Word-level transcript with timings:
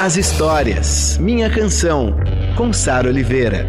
as 0.00 0.16
histórias. 0.16 1.16
Minha 1.18 1.48
Canção, 1.48 2.16
com 2.56 2.72
Sara 2.72 3.08
Oliveira. 3.08 3.66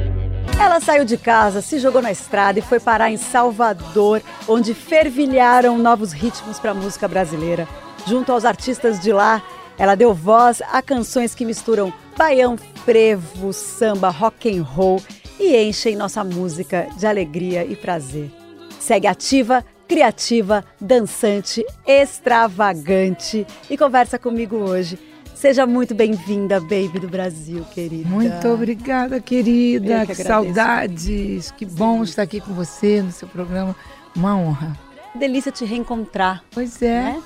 Ela 0.59 0.79
saiu 0.79 1.05
de 1.05 1.17
casa, 1.17 1.61
se 1.61 1.79
jogou 1.79 2.01
na 2.01 2.11
estrada 2.11 2.59
e 2.59 2.61
foi 2.61 2.79
parar 2.79 3.11
em 3.11 3.17
Salvador, 3.17 4.21
onde 4.47 4.73
fervilharam 4.73 5.77
novos 5.77 6.11
ritmos 6.11 6.59
para 6.59 6.71
a 6.71 6.75
música 6.75 7.07
brasileira. 7.07 7.67
Junto 8.07 8.31
aos 8.31 8.45
artistas 8.45 8.99
de 8.99 9.11
lá, 9.11 9.43
ela 9.77 9.95
deu 9.95 10.13
voz 10.13 10.61
a 10.71 10.81
canções 10.81 11.35
que 11.35 11.45
misturam 11.45 11.93
baião, 12.17 12.57
frevo, 12.85 13.53
samba, 13.53 14.09
rock 14.09 14.57
and 14.57 14.63
roll 14.63 15.01
e 15.39 15.55
enchem 15.55 15.95
nossa 15.95 16.23
música 16.23 16.87
de 16.97 17.05
alegria 17.05 17.65
e 17.65 17.75
prazer. 17.75 18.31
Segue 18.79 19.07
ativa, 19.07 19.63
criativa, 19.87 20.63
dançante, 20.79 21.65
extravagante 21.85 23.45
e 23.69 23.77
conversa 23.77 24.19
comigo 24.19 24.57
hoje. 24.57 25.12
Seja 25.43 25.65
muito 25.65 25.93
bem-vinda, 25.93 26.57
Baby 26.61 26.99
do 27.01 27.09
Brasil, 27.09 27.65
querida. 27.73 28.07
Muito 28.07 28.47
obrigada, 28.47 29.19
querida. 29.19 30.05
Que, 30.05 30.15
que 30.15 30.23
saudades. 30.23 31.51
Que 31.51 31.65
bom 31.65 32.01
estar 32.01 32.21
aqui 32.21 32.39
com 32.39 32.53
você 32.53 33.01
no 33.01 33.11
seu 33.11 33.27
programa. 33.27 33.75
Uma 34.15 34.37
honra. 34.37 34.79
Delícia 35.13 35.51
te 35.51 35.65
reencontrar. 35.65 36.45
Pois 36.49 36.81
é. 36.81 37.03
Né? 37.03 37.23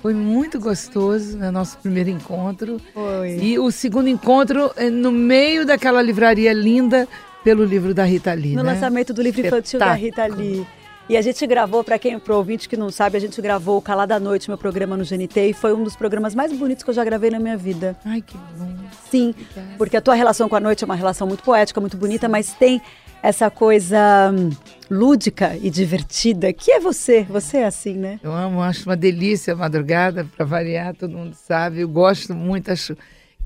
Foi 0.00 0.14
muito 0.14 0.58
gostoso 0.58 1.36
né, 1.36 1.50
nosso 1.50 1.76
primeiro 1.76 2.08
encontro. 2.08 2.80
Foi. 2.94 3.36
E 3.36 3.58
o 3.58 3.70
segundo 3.70 4.08
encontro 4.08 4.72
é 4.74 4.88
no 4.88 5.12
meio 5.12 5.66
daquela 5.66 6.00
livraria 6.00 6.54
linda 6.54 7.06
pelo 7.44 7.66
livro 7.66 7.92
da 7.92 8.04
Rita 8.04 8.32
Lee. 8.32 8.56
No 8.56 8.62
né? 8.62 8.72
lançamento 8.72 9.12
do 9.12 9.20
livro 9.20 9.46
infantil 9.46 9.78
da 9.78 9.92
Rita 9.92 10.24
Lee. 10.24 10.66
E 11.08 11.16
a 11.16 11.20
gente 11.20 11.44
gravou, 11.46 11.82
para 11.82 11.98
quem, 11.98 12.18
pro 12.18 12.36
ouvinte 12.36 12.68
que 12.68 12.76
não 12.76 12.90
sabe, 12.90 13.16
a 13.16 13.20
gente 13.20 13.40
gravou 13.42 13.76
o 13.76 13.82
Calada 13.82 14.18
Noite, 14.20 14.48
meu 14.48 14.56
programa 14.56 14.96
no 14.96 15.04
GNT, 15.04 15.50
e 15.50 15.52
foi 15.52 15.74
um 15.74 15.82
dos 15.82 15.96
programas 15.96 16.34
mais 16.34 16.52
bonitos 16.52 16.84
que 16.84 16.90
eu 16.90 16.94
já 16.94 17.04
gravei 17.04 17.30
na 17.30 17.40
minha 17.40 17.56
vida. 17.56 17.96
Ai, 18.04 18.22
que 18.22 18.36
bom. 18.56 18.72
Sim, 19.10 19.34
porque 19.76 19.96
a 19.96 20.00
tua 20.00 20.14
relação 20.14 20.48
com 20.48 20.56
a 20.56 20.60
noite 20.60 20.84
é 20.84 20.86
uma 20.86 20.94
relação 20.94 21.26
muito 21.26 21.42
poética, 21.42 21.80
muito 21.80 21.96
bonita, 21.96 22.26
Sim. 22.26 22.32
mas 22.32 22.52
tem 22.54 22.80
essa 23.22 23.50
coisa 23.50 24.32
hum, 24.32 24.50
lúdica 24.90 25.56
e 25.60 25.70
divertida, 25.70 26.52
que 26.52 26.72
é 26.72 26.80
você. 26.80 27.24
Você 27.24 27.58
é 27.58 27.66
assim, 27.66 27.94
né? 27.94 28.18
Eu 28.22 28.32
amo, 28.32 28.62
acho 28.62 28.88
uma 28.88 28.96
delícia 28.96 29.54
a 29.54 29.56
madrugada, 29.56 30.26
para 30.36 30.46
variar, 30.46 30.94
todo 30.94 31.16
mundo 31.16 31.34
sabe. 31.34 31.80
Eu 31.80 31.88
gosto 31.88 32.34
muito, 32.34 32.70
acho 32.70 32.96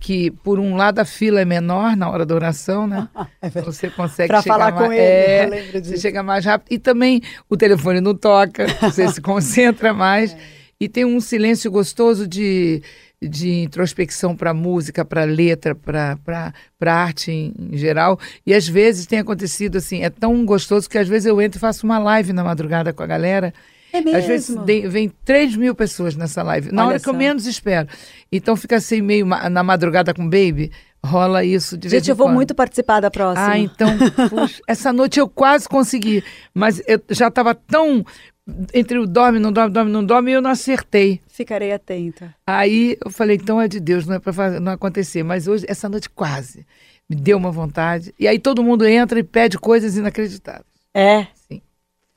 que 0.07 0.31
por 0.31 0.61
um 0.61 0.77
lado 0.77 1.01
a 1.01 1.05
fila 1.05 1.41
é 1.41 1.45
menor 1.45 1.97
na 1.97 2.09
hora 2.09 2.25
da 2.25 2.33
oração, 2.33 2.87
né? 2.87 3.09
É 3.43 3.51
você 3.61 3.91
consegue 3.91 4.29
pra 4.29 4.41
chegar 4.41 4.55
falar 4.55 4.73
mais, 4.73 4.87
com 4.87 4.93
ele, 4.93 5.57
é, 5.57 5.81
você 5.83 5.97
chega 5.98 6.23
mais 6.23 6.45
rápido 6.45 6.73
e 6.73 6.79
também 6.79 7.21
o 7.51 7.57
telefone 7.57 8.01
não 8.01 8.15
toca, 8.15 8.69
você 8.81 9.09
se 9.09 9.19
concentra 9.21 9.93
mais 9.93 10.33
é. 10.33 10.39
e 10.79 10.89
tem 10.89 11.05
um 11.05 11.21
silêncio 11.21 11.73
gostoso 11.73 12.25
de 12.25 12.81
de 13.21 13.63
introspecção 13.63 14.37
para 14.37 14.55
música, 14.55 15.05
para 15.05 15.25
letra, 15.25 15.75
para 15.75 16.53
arte 16.81 17.33
em, 17.33 17.55
em, 17.59 17.77
geral. 17.77 18.20
E 18.47 18.53
às 18.53 18.69
vezes 18.69 19.07
tem 19.07 19.19
acontecido 19.19 19.79
assim, 19.79 20.03
é 20.03 20.11
tão 20.11 20.45
gostoso 20.45 20.89
que 20.89 20.98
às 20.98 21.09
vezes 21.09 21.27
eu 21.27 21.41
entro 21.41 21.59
e 21.59 21.61
faço 21.61 21.85
uma 21.85 21.98
live 21.98 22.33
na 22.33 22.45
madrugada 22.45 22.93
com 22.93 23.03
a 23.03 23.07
galera 23.07 23.53
é 23.97 24.00
mesmo? 24.00 24.19
Às 24.19 24.25
vezes 24.27 24.57
vem 24.90 25.12
3 25.24 25.57
mil 25.57 25.74
pessoas 25.74 26.17
nessa 26.17 26.42
live, 26.42 26.73
na 26.73 26.83
Olha 26.83 26.89
hora 26.89 26.98
só. 26.98 27.05
que 27.05 27.11
eu 27.11 27.14
menos 27.14 27.46
espero. 27.46 27.89
Então 28.30 28.57
fica 28.57 28.77
assim, 28.77 29.01
meio 29.01 29.27
na 29.27 29.62
madrugada 29.62 30.12
com 30.14 30.23
o 30.23 30.30
baby, 30.30 30.70
rola 31.05 31.45
isso 31.45 31.77
de 31.77 31.89
Gente, 31.89 32.11
eu 32.11 32.17
vou 32.17 32.29
muito 32.29 32.55
participar 32.55 33.01
da 33.01 33.11
próxima. 33.11 33.51
Ah, 33.51 33.58
então, 33.58 33.89
puxa, 34.29 34.61
essa 34.67 34.92
noite 34.92 35.18
eu 35.18 35.29
quase 35.29 35.68
consegui, 35.68 36.23
mas 36.52 36.83
eu 36.86 37.01
já 37.11 37.29
estava 37.29 37.55
tão 37.55 38.05
entre 38.73 38.98
o 38.98 39.06
dorme, 39.06 39.39
não 39.39 39.52
dorme, 39.52 39.73
dorme, 39.73 39.90
não 39.90 40.05
dorme, 40.05 40.30
e 40.30 40.35
eu 40.35 40.42
não 40.42 40.51
acertei. 40.51 41.20
Ficarei 41.27 41.73
atenta. 41.73 42.35
Aí 42.46 42.96
eu 43.05 43.11
falei, 43.11 43.36
então 43.36 43.61
é 43.61 43.67
de 43.67 43.80
Deus, 43.80 44.06
não 44.06 44.14
é 44.14 44.18
para 44.18 44.61
não 44.61 44.73
acontecer. 44.73 45.23
Mas 45.23 45.48
hoje, 45.48 45.64
essa 45.68 45.89
noite 45.89 46.08
quase, 46.08 46.64
me 47.08 47.17
deu 47.17 47.36
uma 47.36 47.51
vontade. 47.51 48.14
E 48.18 48.29
aí 48.29 48.39
todo 48.39 48.62
mundo 48.62 48.86
entra 48.86 49.18
e 49.18 49.24
pede 49.24 49.58
coisas 49.58 49.96
inacreditáveis. 49.96 50.64
É? 50.95 51.27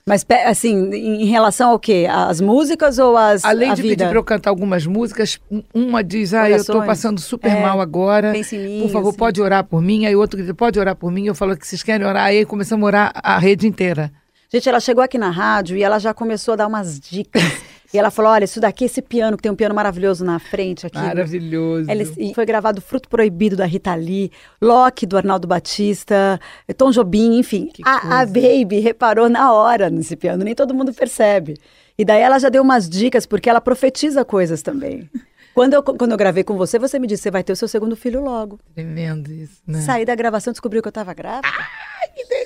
Mas, 0.10 0.26
assim, 0.48 0.90
em 0.92 1.26
relação 1.26 1.70
ao 1.70 1.78
quê? 1.78 2.08
As 2.10 2.42
músicas 2.42 2.98
ou 2.98 3.16
as 3.16 3.46
Além 3.46 3.76
de 3.76 3.84
vida? 3.84 3.96
pedir 3.96 4.10
para 4.10 4.18
eu 4.18 4.24
cantar 4.24 4.50
algumas 4.50 4.84
músicas, 4.88 5.40
uma 5.72 6.04
diz, 6.04 6.34
ah, 6.34 6.50
eu 6.50 6.58
estou 6.58 6.84
passando 6.84 7.22
super 7.22 7.52
é, 7.52 7.62
mal 7.62 7.80
agora. 7.80 8.32
Pense 8.32 8.56
em 8.56 8.66
mim, 8.66 8.82
por 8.82 8.90
favor, 8.90 9.10
assim. 9.10 9.18
pode 9.20 9.40
orar 9.40 9.64
por 9.64 9.84
mim. 9.84 10.08
Aí 10.08 10.16
outro 10.16 10.38
grita, 10.38 10.56
pode 10.56 10.80
orar 10.80 10.96
por 10.96 11.12
mim. 11.12 11.28
Eu 11.28 11.36
falo 11.36 11.56
que 11.56 11.68
vocês 11.68 11.84
querem 11.84 12.08
orar. 12.08 12.26
Aí 12.26 12.44
começamos 12.44 12.84
a 12.84 12.88
orar 12.88 13.12
a 13.14 13.38
rede 13.38 13.68
inteira. 13.68 14.12
Gente, 14.52 14.68
ela 14.68 14.80
chegou 14.80 15.04
aqui 15.04 15.20
na 15.20 15.30
rádio 15.30 15.78
e 15.78 15.84
ela 15.84 16.00
já 16.00 16.12
começou 16.12 16.56
a 16.56 16.58
dar 16.58 16.66
umas 16.68 17.00
dicas. 17.00 17.44
E 17.94 17.98
ela 17.98 18.12
falou: 18.12 18.32
olha, 18.32 18.46
isso 18.46 18.60
daqui, 18.60 18.86
esse 18.86 19.02
piano, 19.02 19.36
que 19.36 19.44
tem 19.44 19.52
um 19.52 19.56
piano 19.56 19.74
maravilhoso 19.74 20.24
na 20.24 20.40
frente 20.40 20.86
aqui. 20.86 20.98
Maravilhoso. 20.98 21.90
Ela, 21.90 22.04
e 22.18 22.34
foi 22.34 22.46
gravado 22.46 22.82
Fruto 22.82 23.10
Proibido 23.10 23.56
da 23.56 23.66
Rita 23.66 23.96
Lee, 23.96 24.32
Loki 24.62 25.06
do 25.06 25.18
Arnaldo 25.18 25.48
Batista, 25.48 26.40
Tom 26.78 26.92
Jobim, 26.92 27.40
enfim. 27.40 27.72
A, 27.84 28.22
a, 28.22 28.26
Baby 28.26 28.80
reparou 28.80 29.28
na 29.28 29.52
hora 29.54 29.90
nesse 29.90 30.16
piano, 30.16 30.44
nem 30.44 30.54
todo 30.54 30.74
mundo 30.74 30.94
percebe. 30.94 31.58
E 31.98 32.06
daí 32.06 32.22
ela 32.22 32.40
já 32.40 32.50
deu 32.50 32.62
umas 32.62 32.88
dicas, 32.88 33.26
porque 33.26 33.50
ela 33.50 33.60
profetiza 33.60 34.24
coisas 34.24 34.62
também. 34.62 35.10
Quando 35.52 35.74
eu, 35.74 35.84
quando 35.84 36.12
eu 36.12 36.18
gravei 36.18 36.44
com 36.44 36.56
você, 36.56 36.80
você 36.80 36.98
me 37.00 37.08
disse: 37.08 37.24
você 37.24 37.32
vai 37.32 37.44
ter 37.44 37.52
o 37.52 37.56
seu 37.56 37.68
segundo 37.68 37.96
filho 37.96 38.22
logo. 38.22 38.60
Tremendo 38.74 39.30
isso, 39.30 39.62
né? 39.68 39.82
Saí 39.82 40.06
da 40.06 40.16
gravação, 40.16 40.54
descobriu 40.54 40.82
que 40.82 40.88
eu 40.88 40.92
estava 40.92 41.14
grávida. 41.14 41.50
Ai, 41.50 42.08
que 42.16 42.24
delícia! 42.24 42.39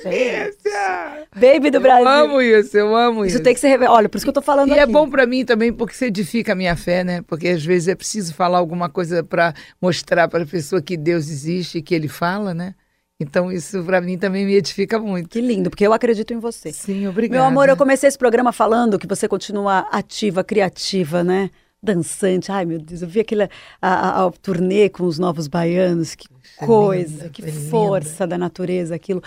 Baby 1.35 1.71
do 1.71 1.77
eu 1.77 1.81
Brasil. 1.81 2.05
Eu 2.05 2.07
amo 2.09 2.41
isso, 2.41 2.77
eu 2.77 2.95
amo 2.95 3.25
isso. 3.25 3.35
Isso 3.35 3.43
tem 3.43 3.53
que 3.53 3.59
ser 3.59 3.69
revelado. 3.69 3.95
Olha, 3.97 4.09
por 4.09 4.17
isso 4.17 4.25
que 4.25 4.29
eu 4.29 4.33
tô 4.33 4.41
falando 4.41 4.69
E 4.69 4.71
aqui. 4.73 4.81
é 4.81 4.85
bom 4.85 5.09
para 5.09 5.25
mim 5.25 5.45
também, 5.45 5.71
porque 5.71 5.95
você 5.95 6.07
edifica 6.07 6.53
a 6.53 6.55
minha 6.55 6.75
fé, 6.75 7.03
né? 7.03 7.21
Porque 7.23 7.47
às 7.47 7.63
vezes 7.63 7.87
é 7.87 7.95
preciso 7.95 8.33
falar 8.33 8.57
alguma 8.57 8.89
coisa 8.89 9.23
para 9.23 9.53
mostrar 9.81 10.27
para 10.27 10.43
a 10.43 10.47
pessoa 10.47 10.81
que 10.81 10.97
Deus 10.97 11.29
existe 11.29 11.77
e 11.77 11.81
que 11.81 11.95
Ele 11.95 12.07
fala, 12.07 12.53
né? 12.53 12.75
Então 13.19 13.51
isso 13.51 13.83
para 13.83 14.01
mim 14.01 14.17
também 14.17 14.45
me 14.45 14.55
edifica 14.55 14.99
muito. 14.99 15.29
Que 15.29 15.39
lindo, 15.39 15.69
porque 15.69 15.85
eu 15.85 15.93
acredito 15.93 16.33
em 16.33 16.39
você. 16.39 16.73
Sim, 16.73 17.07
obrigada. 17.07 17.39
Meu 17.39 17.47
amor, 17.47 17.69
eu 17.69 17.77
comecei 17.77 18.07
esse 18.09 18.17
programa 18.17 18.51
falando 18.51 18.99
que 18.99 19.07
você 19.07 19.27
continua 19.27 19.87
ativa, 19.91 20.43
criativa, 20.43 21.23
né? 21.23 21.49
dançante. 21.83 22.49
Ai, 22.49 22.63
meu 22.65 22.79
Deus, 22.79 23.01
eu 23.01 23.07
vi 23.07 23.19
aquele 23.19 23.43
a, 23.43 23.49
a, 23.81 24.25
a 24.25 24.31
turnê 24.31 24.87
com 24.87 25.03
os 25.03 25.19
novos 25.19 25.47
baianos, 25.47 26.15
que 26.15 26.27
coisa, 26.57 27.29
que 27.29 27.41
força 27.51 28.25
da 28.25 28.37
natureza 28.37 28.95
aquilo. 28.95 29.21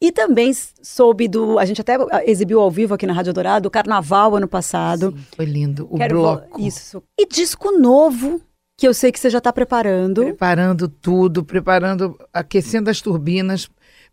E 0.00 0.12
também 0.12 0.52
soube 0.80 1.26
do. 1.26 1.58
A 1.58 1.64
gente 1.64 1.80
até 1.80 1.96
exibiu 2.24 2.60
ao 2.60 2.70
vivo 2.70 2.94
aqui 2.94 3.06
na 3.06 3.12
Rádio 3.12 3.32
Dourado 3.32 3.66
o 3.66 3.70
Carnaval 3.70 4.36
ano 4.36 4.46
passado. 4.46 5.10
Sim, 5.10 5.24
foi 5.34 5.44
lindo. 5.44 5.88
O 5.90 5.96
Quero 5.96 6.20
bloco. 6.20 6.60
Isso. 6.60 7.02
E 7.18 7.26
disco 7.26 7.76
novo, 7.76 8.40
que 8.78 8.86
eu 8.86 8.94
sei 8.94 9.10
que 9.10 9.18
você 9.18 9.28
já 9.28 9.38
está 9.38 9.52
preparando. 9.52 10.22
Preparando 10.22 10.88
tudo, 10.88 11.44
preparando, 11.44 12.16
aquecendo 12.32 12.88
as 12.88 13.00
turbinas 13.00 13.68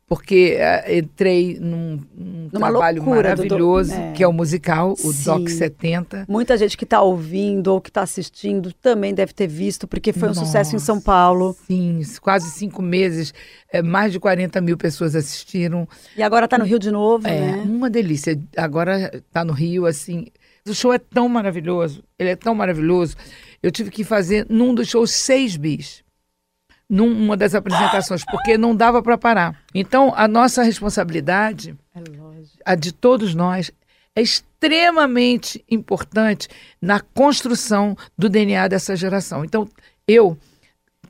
porque 0.08 0.58
uh, 0.60 0.94
entrei 0.94 1.58
num, 1.60 2.00
num 2.16 2.50
trabalho 2.50 3.04
maravilhoso, 3.04 3.92
do, 3.92 4.00
é. 4.00 4.12
que 4.12 4.24
é 4.24 4.28
o 4.28 4.34
musical, 4.34 4.94
o 4.94 5.12
Sim. 5.12 5.24
Doc 5.24 5.50
70. 5.50 6.26
Muita 6.30 6.56
gente 6.58 6.78
que 6.78 6.84
está 6.84 7.02
ouvindo 7.02 7.70
ou 7.70 7.82
que 7.82 7.90
está 7.90 8.02
assistindo 8.02 8.72
também 8.74 9.16
deve 9.16 9.34
ter 9.34 9.48
visto, 9.48 9.88
porque 9.88 10.14
foi 10.14 10.28
Nossa, 10.28 10.42
um 10.42 10.46
sucesso 10.46 10.76
em 10.76 10.80
São 10.80 11.02
Paulo. 11.02 11.58
Sim, 11.66 12.02
quase 12.22 12.52
cinco 12.52 12.84
meses, 12.84 13.34
é, 13.72 13.82
mais 13.82 14.12
de 14.12 14.20
40 14.20 14.62
mil 14.62 14.78
pessoas 14.78 15.16
assistiram. 15.16 15.88
E 16.16 16.22
agora 16.22 16.46
está 16.46 16.58
no 16.58 16.66
Rio 16.66 16.78
de 16.78 16.92
novo, 16.92 17.28
é, 17.28 17.40
né? 17.40 17.64
Uma 17.66 17.90
delícia. 17.90 18.40
Agora 18.56 19.10
está 19.16 19.44
no 19.44 19.54
Rio, 19.54 19.88
assim. 19.88 20.28
O 20.68 20.74
show 20.74 20.94
é 20.94 21.00
tão 21.00 21.28
maravilhoso, 21.28 22.04
ele 22.18 22.30
é 22.30 22.36
tão 22.36 22.54
maravilhoso. 22.54 23.16
Eu 23.62 23.72
tive 23.72 23.90
que 23.90 24.04
fazer 24.04 24.46
num 24.50 24.76
dos 24.76 24.88
shows 24.88 25.10
seis 25.12 25.58
bis 25.58 26.05
numa 26.90 27.36
das 27.36 27.56
apresentações, 27.56 28.24
porque 28.26 28.58
não 28.58 28.76
dava 28.76 29.02
para 29.02 29.18
parar. 29.18 29.60
Então, 29.74 30.14
a 30.16 30.28
nossa 30.28 30.64
responsabilidade, 30.64 31.76
é 31.96 32.02
a 32.64 32.76
de 32.76 32.92
todos 32.92 33.34
nós, 33.34 33.72
é 34.16 34.22
extremamente 34.22 35.64
importante 35.70 36.48
na 36.82 37.00
construção 37.00 37.98
do 38.18 38.30
DNA 38.30 38.68
dessa 38.68 38.96
geração. 38.96 39.44
Então, 39.44 39.68
eu 40.08 40.38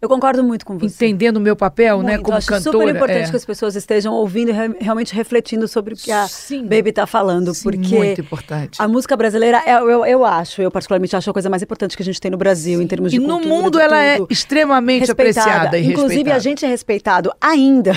Eu 0.06 0.10
concordo 0.10 0.44
muito 0.44 0.66
com 0.66 0.78
você. 0.78 0.86
entendendo 1.08 1.38
o 1.38 1.40
meu 1.40 1.56
papel, 1.56 2.02
né, 2.02 2.12
Muito. 2.14 2.24
como 2.24 2.34
Eu 2.36 2.38
acho 2.38 2.48
cantora. 2.48 2.78
super 2.78 2.96
importante 2.96 3.28
é. 3.28 3.30
que 3.32 3.36
as 3.36 3.46
pessoas 3.46 3.76
estejam 3.76 4.14
ouvindo 4.14 4.50
e 4.50 4.52
re- 4.52 4.76
realmente 4.80 5.14
refletindo 5.16 5.68
sobre 5.68 5.94
o 5.94 5.98
que 5.98 6.12
a 6.12 6.28
Sim. 6.28 6.64
Baby 6.64 6.90
está 6.92 7.08
falando, 7.08 7.54
Sim, 7.54 7.64
porque 7.64 7.96
muito 7.98 8.22
importante. 8.22 8.82
a 8.82 8.88
música 8.88 9.18
brasileira, 9.18 9.62
é- 9.66 9.74
eu, 9.74 10.06
eu 10.06 10.24
acho, 10.26 10.62
eu 10.62 10.70
particularmente 10.70 11.16
acho 11.16 11.30
a 11.30 11.34
coisa 11.34 11.50
mais 11.50 11.64
importante 11.64 11.98
que 11.98 12.04
a 12.04 12.06
gente 12.06 12.22
tem 12.22 12.30
no 12.32 12.38
Brasil, 12.38 12.82
em 12.82 12.88
termos 12.88 13.12
de 13.12 13.18
E 13.18 13.20
no 13.20 13.28
cultura, 13.40 13.50
mundo 13.56 13.78
de 13.80 13.84
ela 13.84 14.04
é 14.04 14.20
extremamente 14.30 15.00
respeitada. 15.08 15.42
apreciada 15.52 15.78
e 15.80 15.82
Inclusive, 15.88 16.08
respeitada. 16.08 16.36
a 16.36 16.40
gente 16.40 16.66
é 16.66 16.68
respeitado 16.68 17.32
ainda 17.42 17.94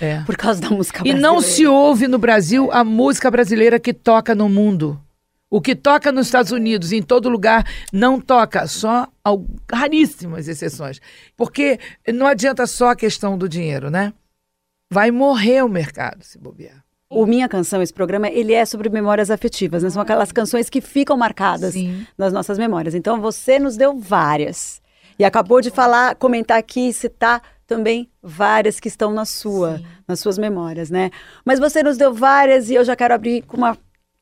É. 0.00 0.20
por 0.26 0.36
causa 0.36 0.60
da 0.60 0.70
música 0.70 1.00
E 1.00 1.12
brasileira. 1.12 1.20
não 1.28 1.40
se 1.40 1.66
ouve 1.66 2.08
no 2.08 2.18
Brasil 2.18 2.70
a 2.72 2.82
música 2.82 3.30
brasileira 3.30 3.78
que 3.78 3.92
toca 3.92 4.34
no 4.34 4.48
mundo. 4.48 4.98
O 5.50 5.60
que 5.60 5.74
toca 5.74 6.12
nos 6.12 6.28
Estados 6.28 6.52
Unidos, 6.52 6.92
em 6.92 7.02
todo 7.02 7.28
lugar, 7.28 7.66
não 7.92 8.20
toca, 8.20 8.68
só 8.68 9.08
raríssimas 9.70 10.46
exceções. 10.46 11.00
Porque 11.36 11.80
não 12.14 12.26
adianta 12.26 12.68
só 12.68 12.90
a 12.90 12.96
questão 12.96 13.36
do 13.36 13.48
dinheiro, 13.48 13.90
né? 13.90 14.12
Vai 14.92 15.10
morrer 15.10 15.64
o 15.64 15.68
mercado 15.68 16.22
se 16.22 16.38
bobear. 16.38 16.84
O 17.12 17.26
Minha 17.26 17.48
Canção, 17.48 17.82
esse 17.82 17.92
programa, 17.92 18.28
ele 18.28 18.52
é 18.52 18.64
sobre 18.64 18.88
memórias 18.88 19.32
afetivas, 19.32 19.82
né? 19.82 19.90
São 19.90 20.00
aquelas 20.00 20.30
canções 20.30 20.70
que 20.70 20.80
ficam 20.80 21.16
marcadas 21.16 21.72
Sim. 21.72 22.06
nas 22.16 22.32
nossas 22.32 22.56
memórias. 22.56 22.94
Então, 22.94 23.20
você 23.20 23.58
nos 23.58 23.76
deu 23.76 23.98
várias. 23.98 24.80
E 25.18 25.24
acabou 25.24 25.60
de 25.60 25.70
falar, 25.70 26.14
comentar 26.14 26.56
aqui, 26.58 26.92
citar 26.92 27.42
também 27.66 28.08
várias 28.22 28.78
que 28.78 28.86
estão 28.86 29.12
na 29.12 29.24
sua, 29.24 29.80
nas 30.06 30.20
suas 30.20 30.38
memórias, 30.38 30.90
né? 30.90 31.10
Mas 31.44 31.58
você 31.58 31.82
nos 31.82 31.96
deu 31.96 32.14
várias 32.14 32.70
e 32.70 32.74
eu 32.74 32.84
já 32.84 32.94
quero 32.94 33.14
abrir 33.14 33.42
com 33.42 33.56
uma 33.56 33.76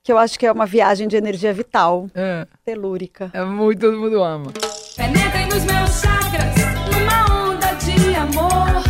que 0.08 0.12
eu 0.12 0.16
acho 0.16 0.38
que 0.38 0.46
é 0.46 0.50
uma 0.50 0.64
viagem 0.64 1.06
de 1.06 1.18
energia 1.18 1.52
vital, 1.52 2.08
É, 2.14 2.46
telúrica. 2.64 3.30
é 3.34 3.44
muito, 3.44 3.78
todo 3.80 3.98
mundo 4.00 4.24
ama. 4.24 4.50
Penetrem 4.96 5.46
nos 5.48 5.62
meus 5.64 6.00
chakras 6.00 6.54
numa 6.90 7.50
onda 7.50 7.66
de 7.74 8.14
amor. 8.14 8.82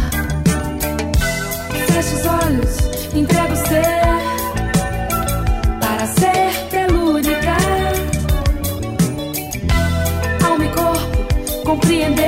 Feche 1.92 2.14
os 2.14 2.24
olhos, 2.24 3.12
entrega 3.16 3.52
o 3.52 3.56
ser 3.56 4.06
para 5.80 6.06
ser 6.06 6.68
telúrica. 6.70 7.56
Alma 10.48 10.64
e 10.64 10.68
corpo 10.68 11.64
compreender 11.64 12.27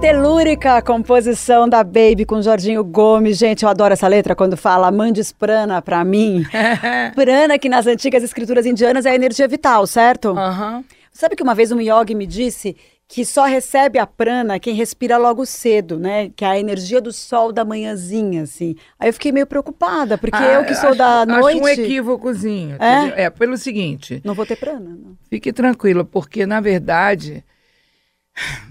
Telúrica, 0.00 0.80
composição 0.82 1.66
da 1.68 1.82
Baby 1.82 2.24
com 2.26 2.40
Jorginho 2.42 2.84
Gomes. 2.84 3.38
Gente, 3.38 3.62
eu 3.64 3.68
adoro 3.68 3.92
essa 3.94 4.06
letra 4.06 4.36
quando 4.36 4.56
fala 4.56 4.90
mandes 4.90 5.32
prana 5.32 5.80
pra 5.80 6.04
mim. 6.04 6.44
prana, 7.14 7.58
que 7.58 7.68
nas 7.68 7.86
antigas 7.86 8.22
escrituras 8.22 8.66
indianas 8.66 9.06
é 9.06 9.10
a 9.10 9.14
energia 9.14 9.48
vital, 9.48 9.86
certo? 9.86 10.28
Aham. 10.36 10.84
Sabe 11.10 11.34
que 11.34 11.42
uma 11.42 11.54
vez 11.54 11.72
um 11.72 11.80
yogi 11.80 12.14
me 12.14 12.26
disse 12.26 12.76
que 13.08 13.24
só 13.24 13.46
recebe 13.46 13.98
a 13.98 14.06
prana 14.06 14.60
quem 14.60 14.74
respira 14.74 15.16
logo 15.16 15.46
cedo, 15.46 15.98
né? 15.98 16.30
Que 16.36 16.44
é 16.44 16.48
a 16.48 16.58
energia 16.60 17.00
do 17.00 17.10
sol 17.12 17.50
da 17.50 17.64
manhãzinha, 17.64 18.42
assim. 18.42 18.76
Aí 19.00 19.08
eu 19.08 19.12
fiquei 19.14 19.32
meio 19.32 19.46
preocupada, 19.46 20.18
porque 20.18 20.36
Ah, 20.36 20.54
eu 20.54 20.64
que 20.64 20.74
sou 20.74 20.90
acho- 20.90 20.98
da 20.98 21.24
noite, 21.24 21.56
Acho 21.58 21.64
um 21.64 21.68
equívocozinho. 21.68 22.76
É? 22.78 23.24
É, 23.24 23.30
pelo 23.30 23.56
seguinte, 23.56 24.20
não 24.24 24.34
vou 24.34 24.44
ter 24.44 24.56
prana. 24.56 24.90
Não. 24.90 25.16
Fique 25.30 25.52
tranquila, 25.52 26.04
porque 26.04 26.44
na 26.44 26.60
verdade, 26.60 27.42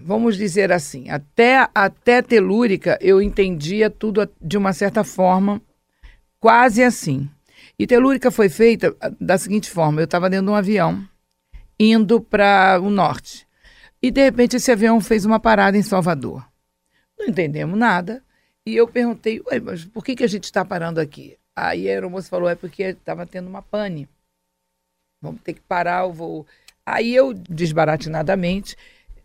vamos 0.01 0.37
dizer 0.37 0.71
assim, 0.71 1.09
até 1.09 1.67
até 1.73 2.21
telúrica 2.21 2.97
eu 3.01 3.21
entendia 3.21 3.89
tudo 3.89 4.29
de 4.41 4.57
uma 4.57 4.73
certa 4.73 5.03
forma, 5.03 5.61
quase 6.39 6.83
assim. 6.83 7.29
E 7.77 7.85
telúrica 7.85 8.31
foi 8.31 8.49
feita 8.49 8.95
ah, 9.01 9.11
da 9.19 9.37
seguinte 9.37 9.69
forma: 9.69 10.01
eu 10.01 10.05
estava 10.05 10.29
dentro 10.29 10.45
de 10.45 10.51
um 10.51 10.55
avião 10.55 11.07
indo 11.79 12.21
para 12.21 12.79
o 12.81 12.89
norte 12.89 13.45
e 14.01 14.11
de 14.11 14.23
repente 14.23 14.55
esse 14.55 14.71
avião 14.71 15.01
fez 15.01 15.25
uma 15.25 15.39
parada 15.39 15.77
em 15.77 15.81
Salvador. 15.81 16.47
Não 17.17 17.27
entendemos 17.27 17.77
nada. 17.77 18.23
E 18.65 18.75
eu 18.75 18.87
perguntei, 18.87 19.41
Ué, 19.47 19.59
mas 19.59 19.85
por 19.85 20.03
que, 20.03 20.15
que 20.15 20.23
a 20.23 20.27
gente 20.27 20.45
está 20.45 20.65
parando 20.65 20.99
aqui? 20.99 21.37
Aí 21.55 21.87
a 21.87 21.93
aeromoça 21.93 22.29
falou, 22.29 22.49
é 22.49 22.55
porque 22.55 22.83
estava 22.83 23.25
tendo 23.25 23.47
uma 23.47 23.61
pane. 23.61 24.09
Vamos 25.21 25.41
ter 25.41 25.53
que 25.53 25.61
parar 25.61 26.05
o 26.05 26.13
voo. 26.13 26.45
Aí 26.85 27.15
eu, 27.15 27.33
desbaratinadamente, 27.33 28.75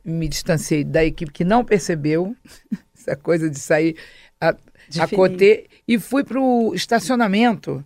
me 0.04 0.28
distanciei 0.28 0.84
da 0.84 1.04
equipe 1.04 1.32
que 1.32 1.44
não 1.44 1.64
percebeu 1.64 2.34
essa 2.96 3.16
coisa 3.16 3.48
de 3.48 3.58
sair 3.58 3.96
a, 4.40 4.54
De 4.88 5.00
a 5.00 5.08
cotê 5.08 5.66
e 5.86 5.98
fui 5.98 6.24
para 6.24 6.40
o 6.40 6.74
estacionamento 6.74 7.84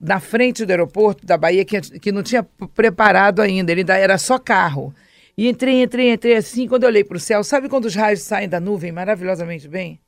na 0.00 0.20
frente 0.20 0.64
do 0.66 0.70
aeroporto 0.70 1.24
da 1.24 1.36
Bahia, 1.36 1.64
que, 1.64 1.80
que 1.98 2.12
não 2.12 2.22
tinha 2.22 2.42
preparado 2.42 3.40
ainda, 3.40 3.72
ele 3.72 3.80
ainda 3.80 3.96
era 3.96 4.18
só 4.18 4.38
carro. 4.38 4.94
E 5.36 5.48
entrei, 5.48 5.82
entrei, 5.82 6.12
entrei 6.12 6.36
assim, 6.36 6.68
quando 6.68 6.84
eu 6.84 6.88
olhei 6.88 7.02
para 7.02 7.16
o 7.16 7.20
céu, 7.20 7.42
sabe 7.42 7.68
quando 7.68 7.86
os 7.86 7.94
raios 7.94 8.22
saem 8.22 8.48
da 8.48 8.60
nuvem 8.60 8.92
maravilhosamente 8.92 9.66
bem? 9.66 10.00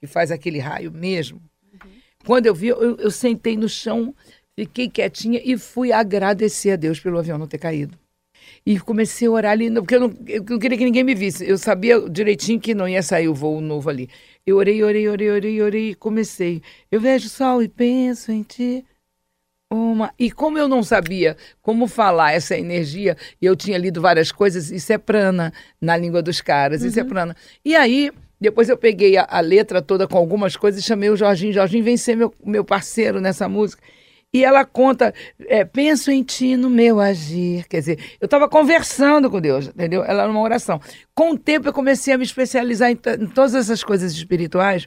Que 0.00 0.06
faz 0.06 0.30
aquele 0.30 0.58
raio 0.58 0.92
mesmo. 0.92 1.40
Quando 2.24 2.46
eu 2.46 2.54
vi, 2.54 2.68
eu, 2.68 2.96
eu 2.96 3.10
sentei 3.10 3.56
no 3.56 3.68
chão, 3.68 4.14
fiquei 4.54 4.90
quietinha 4.90 5.40
e 5.42 5.56
fui 5.56 5.92
agradecer 5.92 6.72
a 6.72 6.76
Deus 6.76 6.98
pelo 6.98 7.18
avião 7.18 7.38
não 7.38 7.46
ter 7.46 7.58
caído. 7.58 7.96
E 8.66 8.80
comecei 8.80 9.28
a 9.28 9.30
orar 9.30 9.52
ali, 9.52 9.70
porque 9.70 9.94
eu 9.94 10.00
não, 10.00 10.14
eu 10.26 10.44
não 10.48 10.58
queria 10.58 10.76
que 10.76 10.84
ninguém 10.84 11.04
me 11.04 11.14
visse. 11.14 11.48
Eu 11.48 11.56
sabia 11.56 12.00
direitinho 12.10 12.58
que 12.58 12.74
não 12.74 12.88
ia 12.88 13.00
sair 13.00 13.28
o 13.28 13.34
voo 13.34 13.60
novo 13.60 13.88
ali. 13.88 14.10
Eu 14.44 14.56
orei, 14.56 14.82
orei, 14.82 15.08
orei, 15.08 15.30
orei, 15.30 15.62
orei 15.62 15.90
e 15.90 15.94
comecei. 15.94 16.60
Eu 16.90 17.00
vejo 17.00 17.26
o 17.26 17.30
sol 17.30 17.62
e 17.62 17.68
penso 17.68 18.32
em 18.32 18.42
ti. 18.42 18.84
Uma... 19.72 20.12
E 20.18 20.32
como 20.32 20.58
eu 20.58 20.66
não 20.66 20.82
sabia 20.82 21.36
como 21.62 21.86
falar 21.86 22.32
essa 22.32 22.56
energia, 22.56 23.16
e 23.40 23.46
eu 23.46 23.54
tinha 23.54 23.78
lido 23.78 24.00
várias 24.00 24.32
coisas, 24.32 24.70
isso 24.70 24.92
é 24.92 24.98
prana 24.98 25.52
na 25.80 25.96
língua 25.96 26.20
dos 26.20 26.40
caras, 26.40 26.82
isso 26.82 26.98
é 26.98 27.04
prana. 27.04 27.36
E 27.64 27.76
aí, 27.76 28.10
depois 28.40 28.68
eu 28.68 28.76
peguei 28.76 29.16
a, 29.16 29.26
a 29.28 29.40
letra 29.40 29.80
toda 29.80 30.08
com 30.08 30.16
algumas 30.16 30.56
coisas 30.56 30.80
e 30.80 30.84
chamei 30.84 31.08
o 31.08 31.16
Jorginho. 31.16 31.52
Jorginho 31.52 31.84
vem 31.84 31.96
ser 31.96 32.16
meu, 32.16 32.34
meu 32.44 32.64
parceiro 32.64 33.20
nessa 33.20 33.48
música. 33.48 33.82
E 34.36 34.44
ela 34.44 34.66
conta, 34.66 35.14
é, 35.46 35.64
penso 35.64 36.10
em 36.10 36.22
ti 36.22 36.58
no 36.58 36.68
meu 36.68 37.00
agir. 37.00 37.66
Quer 37.68 37.78
dizer, 37.78 37.98
eu 38.20 38.26
estava 38.26 38.46
conversando 38.46 39.30
com 39.30 39.40
Deus, 39.40 39.68
entendeu? 39.68 40.04
Ela 40.04 40.24
era 40.24 40.30
uma 40.30 40.42
oração. 40.42 40.78
Com 41.14 41.30
o 41.30 41.38
tempo 41.38 41.66
eu 41.66 41.72
comecei 41.72 42.12
a 42.12 42.18
me 42.18 42.24
especializar 42.24 42.90
em, 42.90 42.98
em 43.18 43.26
todas 43.28 43.54
essas 43.54 43.82
coisas 43.82 44.12
espirituais. 44.12 44.86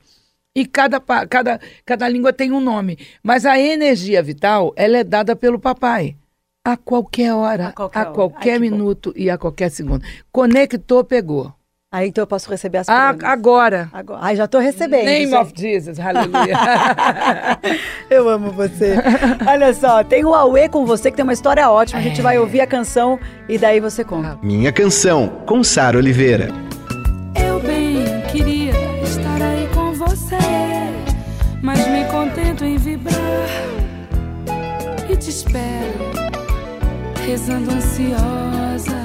E 0.56 0.68
cada, 0.68 1.00
cada, 1.28 1.60
cada 1.84 2.08
língua 2.08 2.32
tem 2.32 2.52
um 2.52 2.60
nome. 2.60 3.00
Mas 3.24 3.44
a 3.44 3.60
energia 3.60 4.22
vital, 4.22 4.72
ela 4.76 5.00
é 5.00 5.04
dada 5.04 5.36
pelo 5.36 5.58
papai. 5.58 6.16
A 6.64 6.78
qualquer 6.78 7.34
hora, 7.34 7.66
A 7.66 7.70
a 7.70 7.74
qualquer 7.74 8.06
qualquer, 8.14 8.50
hora. 8.50 8.54
Ai, 8.54 8.60
minuto 8.60 9.12
e 9.16 9.32
a 9.32 9.38
qualquer 9.40 9.72
segundo. 9.72 10.06
Conectou, 10.32 11.04
pegou. 11.04 11.52
Aí 11.92 12.10
então 12.10 12.22
eu 12.22 12.28
posso 12.28 12.48
receber 12.52 12.78
as 12.78 12.88
Ah, 12.88 13.16
pranas. 13.16 13.24
agora. 13.24 13.90
Agora. 13.92 14.20
Ai, 14.22 14.36
já 14.36 14.48
tô 14.48 14.60
recebendo. 14.60 15.06
Name 15.06 15.26
gente. 15.26 15.36
of 15.36 15.52
Jesus, 15.56 16.00
aleluia. 16.00 16.54
Eu 18.12 18.30
amo 18.30 18.52
você. 18.52 18.94
Olha 19.48 19.74
só, 19.74 20.04
tem 20.04 20.24
o 20.24 20.36
Aue 20.36 20.70
com 20.70 20.86
você 20.86 21.10
que 21.10 21.18
tem 21.18 21.24
uma 21.24 21.34
história 21.34 21.68
ótima. 21.68 22.00
A 22.00 22.04
gente 22.04 22.22
vai 22.22 22.38
ouvir 22.38 22.62
a 22.62 22.68
canção 22.68 23.20
e 23.48 23.58
daí 23.58 23.80
você 23.80 24.04
conta. 24.04 24.38
Minha 24.44 24.72
canção, 24.72 25.28
com 25.48 25.64
Sara 25.64 25.98
Oliveira. 25.98 26.50
Eu 27.44 27.60
bem 27.60 28.04
queria 28.32 28.72
estar 29.02 29.42
aí 29.42 29.68
com 29.74 29.92
você, 29.94 30.38
mas 31.64 31.88
me 31.88 32.06
contento 32.06 32.64
em 32.66 32.78
vibrar 32.78 33.18
e 35.10 35.16
te 35.18 35.32
espero, 35.32 35.98
rezando 37.26 37.72
ansiosa 37.72 38.99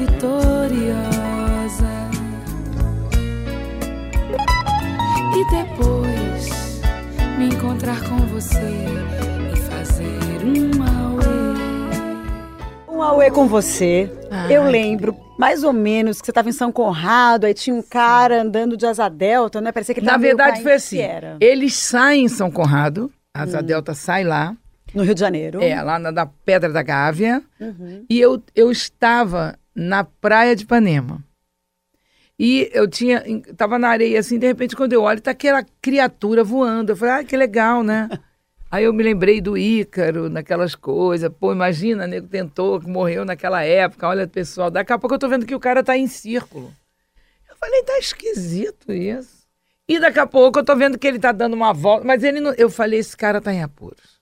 vitoriosa. 0.00 1.90
E 5.36 5.50
depois 5.50 6.80
me 7.38 7.46
encontrar 7.54 8.00
com 8.08 8.16
você 8.28 8.58
e 9.52 9.56
fazer 9.60 10.18
um 10.44 10.82
auê. 10.82 11.30
Um 12.88 13.02
Aue 13.02 13.30
com 13.30 13.46
você. 13.46 14.10
Ai, 14.30 14.56
eu 14.56 14.64
lembro 14.64 15.16
mais 15.38 15.62
ou 15.64 15.72
menos 15.72 16.20
que 16.20 16.26
você 16.26 16.30
estava 16.30 16.48
em 16.48 16.52
São 16.52 16.70
Conrado, 16.72 17.44
aí 17.46 17.54
tinha 17.54 17.74
um 17.74 17.82
cara 17.82 18.42
andando 18.42 18.76
de 18.76 18.84
asa 18.86 19.08
delta, 19.08 19.60
né? 19.60 19.72
Parecia 19.72 19.94
que 19.94 20.00
ele 20.00 20.06
Na 20.06 20.16
verdade 20.18 20.62
foi 20.62 20.74
assim. 20.74 20.96
que 20.96 21.02
era? 21.02 21.36
Eles 21.40 21.74
saem 21.74 22.24
em 22.24 22.28
São 22.28 22.50
Conrado, 22.50 23.10
a 23.34 23.42
Asa 23.42 23.62
Delta 23.62 23.94
sai 23.94 24.22
lá, 24.24 24.54
No 24.94 25.02
Rio 25.02 25.14
de 25.14 25.20
Janeiro. 25.20 25.62
é, 25.62 25.80
lá 25.82 25.98
na 25.98 26.10
da 26.10 26.26
Pedra 26.26 26.70
da 26.70 26.82
Gávea, 26.82 27.42
Uhum. 27.58 28.04
e 28.10 28.20
eu, 28.20 28.42
eu 28.54 28.70
estava 28.70 29.54
na 29.74 30.04
praia 30.04 30.54
de 30.56 30.64
Ipanema. 30.64 31.24
E 32.38 32.70
eu 32.72 32.88
tinha, 32.88 33.22
estava 33.48 33.78
na 33.78 33.88
areia 33.88 34.18
assim, 34.18 34.38
de 34.38 34.46
repente 34.46 34.74
quando 34.74 34.94
eu 34.94 35.02
olho, 35.02 35.20
tá 35.20 35.30
aquela 35.30 35.62
criatura 35.82 36.42
voando. 36.42 36.92
Eu 36.92 36.96
falei, 36.96 37.14
ah, 37.14 37.24
que 37.24 37.36
legal, 37.36 37.82
né? 37.82 38.08
Aí 38.70 38.84
eu 38.84 38.92
me 38.94 39.02
lembrei 39.02 39.40
do 39.40 39.58
Ícaro, 39.58 40.30
naquelas 40.30 40.74
coisas. 40.76 41.30
Pô, 41.40 41.52
imagina, 41.52 42.06
nego 42.06 42.28
tentou, 42.28 42.80
que 42.80 42.88
morreu 42.88 43.24
naquela 43.24 43.62
época. 43.62 44.08
Olha, 44.08 44.28
pessoal, 44.28 44.70
daqui 44.70 44.92
a 44.92 44.98
pouco 44.98 45.16
eu 45.16 45.18
tô 45.18 45.28
vendo 45.28 45.44
que 45.44 45.54
o 45.54 45.60
cara 45.60 45.82
tá 45.82 45.98
em 45.98 46.06
círculo. 46.06 46.72
falei, 47.58 47.82
tá 47.82 47.98
esquisito 47.98 48.92
isso. 48.92 49.40
E 49.88 49.98
daqui 49.98 50.20
a 50.20 50.26
pouco 50.26 50.60
eu 50.60 50.64
tô 50.64 50.76
vendo 50.76 50.96
que 50.96 51.06
ele 51.08 51.18
tá 51.18 51.32
dando 51.32 51.54
uma 51.54 51.72
volta, 51.72 52.06
mas 52.06 52.22
ele 52.22 52.38
não. 52.38 52.54
Eu 52.54 52.70
falei, 52.70 53.00
esse 53.00 53.16
cara 53.16 53.40
tá 53.40 53.52
em 53.52 53.60
apuros. 53.60 54.19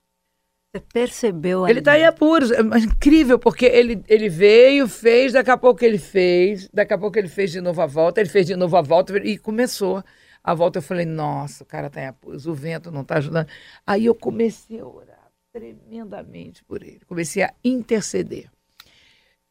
Percebeu 0.93 1.67
Ele 1.67 1.79
ali. 1.79 1.83
tá 1.83 1.99
em 1.99 2.05
apuros. 2.05 2.51
É 2.51 2.61
incrível, 2.79 3.39
porque 3.39 3.67
ele, 3.67 4.03
ele 4.09 4.29
veio, 4.29 4.89
fez, 4.89 5.33
daqui 5.33 5.51
a 5.51 5.57
pouco 5.57 5.85
ele 5.85 5.99
fez, 5.99 6.69
daqui 6.73 6.93
a 6.95 6.99
pouco 6.99 7.19
ele 7.19 7.29
fez 7.29 7.51
de 7.51 7.61
novo 7.61 7.81
a 7.81 7.87
volta, 7.87 8.21
ele 8.21 8.29
fez 8.29 8.47
de 8.47 8.57
novo 8.57 8.77
a 8.77 8.83
volta 8.83 9.17
e 9.19 9.39
começou. 9.39 10.03
A 10.43 10.55
volta 10.55 10.79
eu 10.79 10.83
falei, 10.83 11.05
nossa, 11.05 11.63
o 11.63 11.67
cara 11.67 11.91
tá 11.91 12.01
em 12.01 12.07
apuros, 12.07 12.47
o 12.47 12.55
vento 12.55 12.91
não 12.91 13.05
tá 13.05 13.17
ajudando. 13.19 13.47
Aí 13.87 14.07
eu 14.07 14.15
comecei 14.15 14.81
a 14.81 14.87
orar 14.87 15.31
tremendamente 15.53 16.65
por 16.65 16.83
ele. 16.83 17.01
Comecei 17.07 17.43
a 17.43 17.53
interceder. 17.65 18.49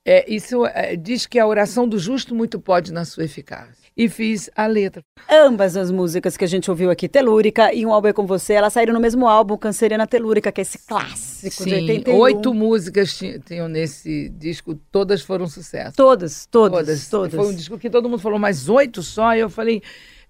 É, 0.06 0.26
isso 0.34 0.66
é, 0.66 0.96
diz 0.96 1.26
que 1.26 1.38
a 1.38 1.46
oração 1.46 1.88
do 1.88 2.00
justo 2.00 2.34
muito 2.34 2.60
pode 2.60 2.94
na 2.94 3.04
sua 3.04 3.26
eficácia. 3.26 3.87
E 3.98 4.08
fiz 4.08 4.48
a 4.56 4.68
letra. 4.68 5.02
Ambas 5.28 5.76
as 5.76 5.90
músicas 5.90 6.38
que 6.38 6.44
a 6.46 6.48
gente 6.48 6.70
ouviu 6.70 6.92
aqui, 6.92 7.10
Telúrica 7.10 7.74
e 7.74 7.84
Um 7.84 7.92
Álbum 7.92 8.08
é 8.10 8.14
Com 8.14 8.28
Você, 8.28 8.54
elas 8.54 8.74
saíram 8.74 8.94
no 8.94 9.00
mesmo 9.00 9.28
álbum, 9.28 9.58
Canceriana 9.58 10.06
Telúrica, 10.06 10.52
que 10.52 10.62
é 10.62 10.64
esse 10.64 10.78
clássico 10.86 11.64
de 11.64 11.70
Sim, 11.72 11.82
81. 11.88 12.16
oito 12.16 12.54
músicas 12.54 13.18
ti- 13.18 13.42
tinham 13.44 13.68
nesse 13.68 14.30
disco, 14.30 14.76
todas 14.92 15.24
foram 15.24 15.48
sucesso. 15.48 15.96
Todas, 15.98 16.46
todas, 16.46 16.80
Todas. 16.86 17.08
todas. 17.10 17.34
Foi 17.34 17.52
um 17.52 17.56
disco 17.56 17.80
que 17.80 17.90
todo 17.90 18.08
mundo 18.08 18.22
falou, 18.22 18.38
mas 18.38 18.70
oito 18.70 19.02
só? 19.02 19.34
E 19.36 19.40
eu 19.40 19.50
falei, 19.50 19.82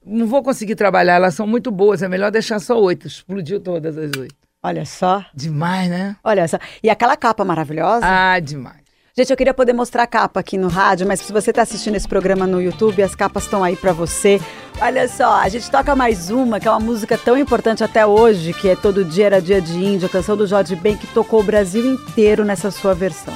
não 0.05 0.25
vou 0.27 0.41
conseguir 0.41 0.75
trabalhar, 0.75 1.15
elas 1.15 1.35
são 1.35 1.45
muito 1.45 1.69
boas, 1.69 2.01
é 2.01 2.07
melhor 2.07 2.31
deixar 2.31 2.59
só 2.59 2.79
oito. 2.81 3.05
Explodiu 3.07 3.59
todas 3.59 3.97
as 3.97 4.11
oito. 4.17 4.35
Olha 4.63 4.85
só, 4.85 5.25
Demais, 5.35 5.89
né? 5.89 6.15
olha 6.23 6.47
só. 6.47 6.57
E 6.81 6.89
aquela 6.89 7.15
capa 7.17 7.43
maravilhosa. 7.43 8.05
Ah, 8.05 8.39
demais. 8.39 8.86
Gente, 9.17 9.31
eu 9.31 9.37
queria 9.37 9.53
poder 9.53 9.73
mostrar 9.73 10.03
a 10.03 10.07
capa 10.07 10.39
aqui 10.39 10.59
no 10.59 10.67
rádio, 10.67 11.07
mas 11.07 11.21
se 11.21 11.33
você 11.33 11.49
está 11.49 11.63
assistindo 11.63 11.95
esse 11.95 12.07
programa 12.07 12.45
no 12.45 12.61
YouTube, 12.61 13.01
as 13.01 13.15
capas 13.15 13.45
estão 13.45 13.63
aí 13.63 13.75
para 13.75 13.91
você. 13.91 14.39
Olha 14.79 15.07
só, 15.07 15.37
a 15.37 15.49
gente 15.49 15.71
toca 15.71 15.95
mais 15.95 16.29
uma, 16.29 16.59
que 16.59 16.67
é 16.67 16.71
uma 16.71 16.79
música 16.79 17.17
tão 17.17 17.35
importante 17.35 17.83
até 17.83 18.05
hoje, 18.05 18.53
que 18.53 18.69
é 18.69 18.75
Todo 18.75 19.03
Dia 19.03 19.25
Era 19.25 19.41
Dia 19.41 19.59
de 19.59 19.73
Índio, 19.73 20.05
a 20.05 20.09
canção 20.09 20.37
do 20.37 20.45
Jorge 20.45 20.75
Ben, 20.75 20.95
que 20.95 21.07
tocou 21.07 21.39
o 21.39 21.43
Brasil 21.43 21.83
inteiro 21.83 22.45
nessa 22.45 22.69
sua 22.69 22.93
versão. 22.93 23.33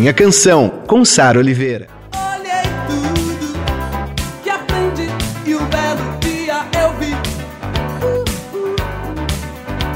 Minha 0.00 0.14
canção, 0.14 0.70
com 0.86 1.04
Sara 1.04 1.38
Oliveira. 1.38 1.86
Olhei 2.14 2.62
tudo 2.88 3.52
que 4.42 4.48
aprendi 4.48 5.10
e 5.44 5.54
um 5.54 5.66
belo 5.66 6.18
dia 6.20 6.66
eu 6.80 6.94
vi 6.94 7.12
uh, 7.12 8.24
uh, 8.56 8.74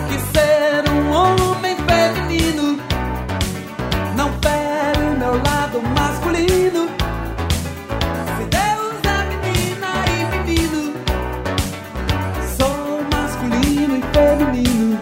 que 0.06 0.18
ser 0.36 0.90
um 0.90 1.10
homem 1.10 1.74
feminino 1.88 2.78
não 4.14 4.30
fere 4.42 5.06
o 5.08 5.18
meu 5.18 5.42
lado 5.42 5.80
masculino. 5.96 6.90
Se 8.36 8.44
Deus 8.44 9.00
é 9.08 9.24
menina 9.30 9.90
e 10.10 10.18
menino, 10.36 10.94
sou 12.58 13.02
masculino 13.10 13.96
e 13.96 14.02
feminino. 14.12 15.00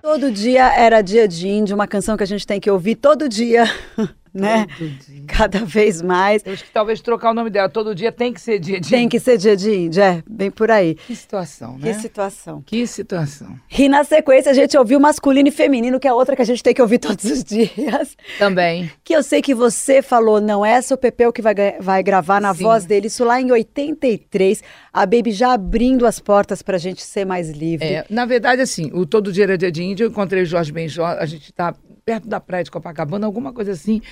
Todo 0.00 0.32
dia 0.32 0.72
era 0.74 1.02
dia 1.02 1.28
de 1.28 1.46
índio, 1.46 1.74
uma 1.74 1.86
canção 1.86 2.16
que 2.16 2.22
a 2.22 2.26
gente 2.26 2.46
tem 2.46 2.58
que 2.58 2.70
ouvir 2.70 2.94
todo 2.94 3.28
dia, 3.28 3.70
né? 4.32 4.66
Todo 4.78 4.88
dia. 4.88 5.22
Cada 5.26 5.64
vez 5.64 6.02
mais. 6.02 6.42
Eu 6.44 6.52
acho 6.52 6.64
que 6.64 6.70
talvez 6.70 7.00
trocar 7.00 7.30
o 7.30 7.34
nome 7.34 7.50
dela. 7.50 7.68
Todo 7.68 7.94
dia 7.94 8.12
tem 8.12 8.32
que 8.32 8.40
ser 8.40 8.58
dia 8.58 8.80
de. 8.80 8.90
Tem 8.90 9.08
que 9.08 9.18
ser 9.18 9.38
dia 9.38 9.56
de 9.56 9.70
índio, 9.72 10.02
é, 10.02 10.22
bem 10.28 10.50
por 10.50 10.70
aí. 10.70 10.94
Que 10.94 11.14
situação, 11.16 11.78
Que 11.78 11.86
né? 11.86 11.94
situação. 11.94 12.62
Que 12.64 12.86
situação. 12.86 13.58
E 13.78 13.88
na 13.88 14.04
sequência 14.04 14.50
a 14.50 14.54
gente 14.54 14.76
ouviu 14.76 15.00
masculino 15.00 15.48
e 15.48 15.52
feminino, 15.52 15.98
que 15.98 16.08
é 16.08 16.12
outra 16.12 16.36
que 16.36 16.42
a 16.42 16.44
gente 16.44 16.62
tem 16.62 16.74
que 16.74 16.82
ouvir 16.82 16.98
todos 17.00 17.24
os 17.24 17.42
dias. 17.44 18.16
Também. 18.38 18.90
Que 19.02 19.14
eu 19.14 19.22
sei 19.22 19.40
que 19.42 19.54
você 19.54 20.02
falou, 20.02 20.40
não 20.40 20.64
é 20.64 20.80
o 20.90 20.96
Pepeu 20.96 21.32
que 21.32 21.42
vai, 21.42 21.54
vai 21.80 22.02
gravar 22.02 22.40
na 22.40 22.54
Sim. 22.54 22.62
voz 22.64 22.84
dele, 22.84 23.06
isso 23.06 23.24
lá 23.24 23.40
em 23.40 23.50
83, 23.50 24.62
a 24.92 25.06
Baby 25.06 25.32
já 25.32 25.52
abrindo 25.52 26.06
as 26.06 26.18
portas 26.18 26.62
pra 26.62 26.78
gente 26.78 27.02
ser 27.02 27.24
mais 27.24 27.50
livre. 27.50 27.86
É, 27.86 28.04
na 28.08 28.24
verdade, 28.24 28.62
assim, 28.62 28.90
o 28.92 29.04
Todo 29.06 29.32
Dia 29.32 29.44
era 29.44 29.58
Dia 29.58 29.70
de 29.70 29.82
Índio, 29.82 30.04
eu 30.04 30.10
encontrei 30.10 30.42
o 30.42 30.46
Jorge 30.46 30.72
Benjó, 30.72 31.06
a 31.06 31.26
gente 31.26 31.50
está 31.50 31.74
perto 32.10 32.26
da 32.26 32.40
praia 32.40 32.64
de 32.64 32.72
Copacabana, 32.72 33.24
alguma 33.24 33.52
coisa 33.52 33.70
assim. 33.70 34.02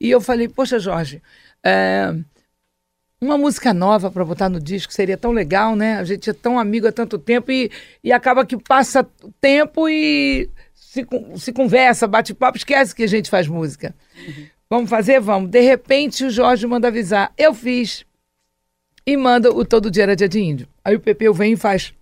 E 0.00 0.10
eu 0.10 0.22
falei, 0.22 0.48
poxa, 0.48 0.78
Jorge, 0.78 1.20
é, 1.62 2.14
uma 3.20 3.36
música 3.36 3.74
nova 3.74 4.10
para 4.10 4.24
botar 4.24 4.48
no 4.48 4.58
disco 4.58 4.90
seria 4.90 5.18
tão 5.18 5.32
legal, 5.32 5.76
né? 5.76 5.98
A 5.98 6.04
gente 6.04 6.30
é 6.30 6.32
tão 6.32 6.58
amigo 6.58 6.88
há 6.88 6.92
tanto 6.92 7.18
tempo 7.18 7.52
e, 7.52 7.70
e 8.02 8.10
acaba 8.10 8.46
que 8.46 8.56
passa 8.56 9.06
tempo 9.38 9.86
e 9.86 10.48
se, 10.74 11.06
se 11.36 11.52
conversa, 11.52 12.06
bate 12.06 12.32
papo, 12.32 12.56
esquece 12.56 12.94
que 12.94 13.02
a 13.02 13.06
gente 13.06 13.28
faz 13.28 13.46
música. 13.46 13.94
Vamos 14.70 14.88
fazer? 14.88 15.20
Vamos. 15.20 15.50
De 15.50 15.60
repente 15.60 16.24
o 16.24 16.30
Jorge 16.30 16.66
manda 16.66 16.88
avisar. 16.88 17.34
Eu 17.36 17.52
fiz. 17.52 18.06
E 19.06 19.14
manda 19.14 19.50
o 19.50 19.62
Todo 19.62 19.90
Dia 19.90 20.04
era 20.04 20.16
Dia 20.16 20.28
de 20.28 20.40
Índio. 20.40 20.68
Aí 20.82 20.96
o 20.96 21.00
Pepeu 21.00 21.34
vem 21.34 21.52
e 21.52 21.56
faz 21.56 21.92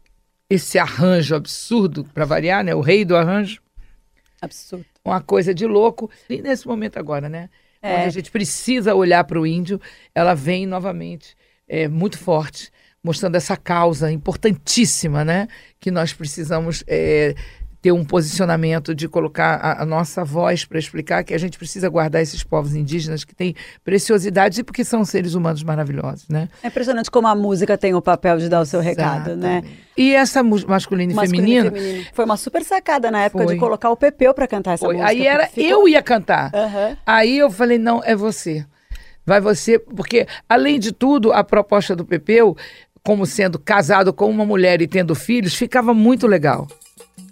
esse 0.49 0.79
arranjo 0.79 1.35
absurdo, 1.35 2.05
para 2.15 2.25
variar, 2.25 2.63
né? 2.63 2.73
O 2.73 2.81
rei 2.81 3.05
do 3.05 3.17
arranjo. 3.17 3.61
Absurdo. 4.41 4.90
Uma 5.05 5.21
coisa 5.21 5.55
de 5.55 5.67
louco. 5.67 6.11
E 6.29 6.41
nesse 6.43 6.67
momento 6.67 6.99
agora, 6.99 7.29
né? 7.29 7.49
É. 7.83 7.97
Onde 7.97 8.05
a 8.05 8.11
gente 8.11 8.31
precisa 8.31 8.95
olhar 8.95 9.25
para 9.25 9.41
o 9.41 9.47
índio, 9.47 9.81
ela 10.15 10.35
vem 10.35 10.67
novamente 10.67 11.35
é, 11.67 11.89
muito 11.89 12.19
forte, 12.19 12.71
mostrando 13.03 13.37
essa 13.37 13.57
causa 13.57 14.13
importantíssima, 14.13 15.25
né? 15.25 15.49
Que 15.79 15.91
nós 15.91 16.13
precisamos 16.13 16.85
é, 16.87 17.35
ter 17.83 17.93
um 17.93 18.05
posicionamento 18.05 18.95
de 18.95 19.09
colocar 19.09 19.55
a, 19.57 19.83
a 19.83 19.87
nossa 19.87 20.23
voz 20.25 20.65
para 20.65 20.79
explicar 20.79 21.25
que 21.25 21.33
a 21.33 21.39
gente 21.39 21.57
precisa 21.57 21.89
guardar 21.89 22.21
esses 22.21 22.45
povos 22.45 22.75
indígenas 22.75 23.25
que 23.25 23.35
têm 23.35 23.55
preciosidades 23.83 24.59
e 24.59 24.63
porque 24.63 24.85
são 24.85 25.05
seres 25.05 25.35
humanos 25.35 25.63
maravilhosos, 25.63 26.29
né? 26.29 26.49
É 26.63 26.69
impressionante 26.69 27.11
como 27.11 27.27
a 27.27 27.35
música 27.35 27.79
tem 27.79 27.95
o 27.95 28.03
papel 28.03 28.39
de 28.39 28.49
dar 28.49 28.61
o 28.61 28.67
seu 28.67 28.81
recado, 28.81 29.35
né? 29.37 29.59
Exatamente. 29.59 29.91
E 29.97 30.15
essa 30.15 30.43
masculino 30.43 31.13
e 31.13 31.15
feminino. 31.27 31.73
Foi 32.13 32.25
uma 32.25 32.37
super 32.37 32.63
sacada 32.65 33.11
na 33.11 33.23
época 33.25 33.45
Foi. 33.45 33.55
de 33.55 33.61
colocar 33.61 33.91
o 33.91 33.97
Pepeu 33.97 34.33
pra 34.35 34.47
cantar 34.47 34.75
essa 34.75 34.85
foi. 34.85 34.97
música. 34.97 35.11
aí 35.11 35.27
era 35.27 35.47
ficou- 35.47 35.65
eu 35.83 35.89
ia 35.89 36.03
cantar. 36.03 36.51
Aham. 36.55 36.97
Aí 37.07 37.39
eu 37.39 37.51
falei, 37.51 37.79
não, 37.79 38.03
é 38.05 38.15
você. 38.15 38.65
Vai 39.25 39.41
você, 39.41 39.79
porque 39.79 40.27
além 40.49 40.79
de 40.79 40.93
tudo, 40.93 41.33
a 41.33 41.45
proposta 41.45 41.95
do 41.95 42.05
Pepeu, 42.05 42.57
como 43.05 43.25
sendo 43.27 43.59
casado 43.59 44.13
com 44.13 44.29
uma 44.29 44.45
mulher 44.45 44.81
e 44.83 44.87
tendo 44.87 45.15
filhos, 45.15 45.55
ficava 45.55 45.95
muito 45.95 46.27
legal. 46.27 46.67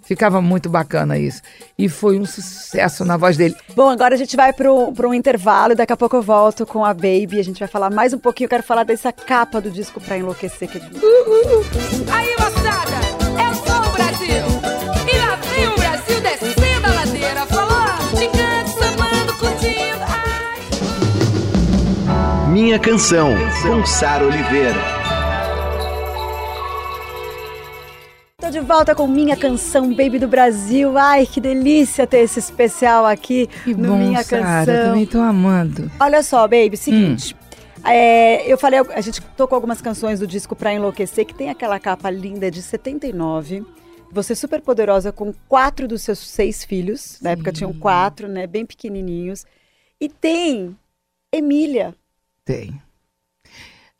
Ficava 0.09 0.41
muito 0.41 0.67
bacana 0.71 1.19
isso. 1.19 1.39
E 1.77 1.87
foi 1.87 2.17
um 2.19 2.25
sucesso 2.25 3.05
na 3.05 3.15
voz 3.15 3.37
dele. 3.37 3.55
Bom, 3.75 3.87
agora 3.89 4.15
a 4.15 4.17
gente 4.17 4.35
vai 4.35 4.51
para 4.51 4.67
um 4.73 5.13
intervalo 5.13 5.73
e 5.73 5.75
daqui 5.75 5.93
a 5.93 5.97
pouco 5.97 6.15
eu 6.15 6.23
volto 6.23 6.65
com 6.65 6.83
a 6.83 6.95
Baby. 6.95 7.39
A 7.39 7.43
gente 7.43 7.59
vai 7.59 7.67
falar 7.67 7.91
mais 7.91 8.11
um 8.11 8.17
pouquinho. 8.17 8.45
Eu 8.47 8.49
quero 8.49 8.63
falar 8.63 8.83
dessa 8.85 9.11
capa 9.13 9.61
do 9.61 9.69
disco 9.69 10.01
pra 10.01 10.17
enlouquecer. 10.17 10.67
Que 10.67 10.79
é 10.79 10.81
de- 10.81 10.87
Aí, 12.11 12.35
moçada, 12.39 12.97
eu 13.39 13.53
sou 13.53 13.87
o 13.87 13.91
Brasil. 13.93 14.45
E 15.13 15.17
lá 15.19 15.35
vem 15.35 15.67
o 15.67 15.75
Brasil 15.75 16.21
descendo 16.21 16.87
a 16.87 16.93
ladeira. 16.95 17.45
Falou, 17.45 17.87
gigante, 18.17 18.71
sambando, 18.71 19.33
curtindo. 19.37 20.05
Ai. 22.07 22.47
Minha 22.49 22.79
canção, 22.79 23.35
com 23.61 23.85
Sara 23.85 24.25
Oliveira. 24.25 24.98
Tô 28.39 28.49
de 28.49 28.59
volta 28.61 28.95
com 28.95 29.05
minha 29.05 29.35
canção 29.35 29.93
Baby 29.93 30.17
do 30.17 30.27
Brasil. 30.27 30.97
Ai, 30.97 31.25
que 31.25 31.41
delícia 31.41 32.07
ter 32.07 32.19
esse 32.19 32.39
especial 32.39 33.05
aqui 33.05 33.47
Que 33.63 33.73
no 33.73 33.89
bom, 33.89 33.97
Minha. 33.97 34.23
Canção. 34.23 34.65
Também 34.65 35.05
tô 35.05 35.19
amando. 35.19 35.91
Olha 35.99 36.23
só, 36.23 36.47
Baby, 36.47 36.77
seguinte. 36.77 37.35
é, 37.83 38.49
eu 38.51 38.57
falei, 38.57 38.79
a 38.93 39.01
gente 39.01 39.21
tocou 39.35 39.55
algumas 39.57 39.81
canções 39.81 40.19
do 40.19 40.27
disco 40.27 40.55
Pra 40.55 40.73
Enlouquecer, 40.73 41.25
que 41.25 41.33
tem 41.33 41.49
aquela 41.49 41.79
capa 41.79 42.09
linda 42.09 42.49
de 42.49 42.61
79. 42.61 43.65
Você 44.11 44.33
super 44.33 44.61
poderosa 44.61 45.11
com 45.11 45.33
quatro 45.47 45.87
dos 45.87 46.01
seus 46.01 46.19
seis 46.19 46.63
filhos. 46.63 47.19
Na 47.21 47.31
época 47.31 47.51
tinham 47.51 47.73
quatro, 47.73 48.27
né? 48.27 48.47
Bem 48.47 48.65
pequenininhos. 48.65 49.45
E 49.99 50.07
tem 50.07 50.75
Emília. 51.31 51.93
Tem. 52.45 52.81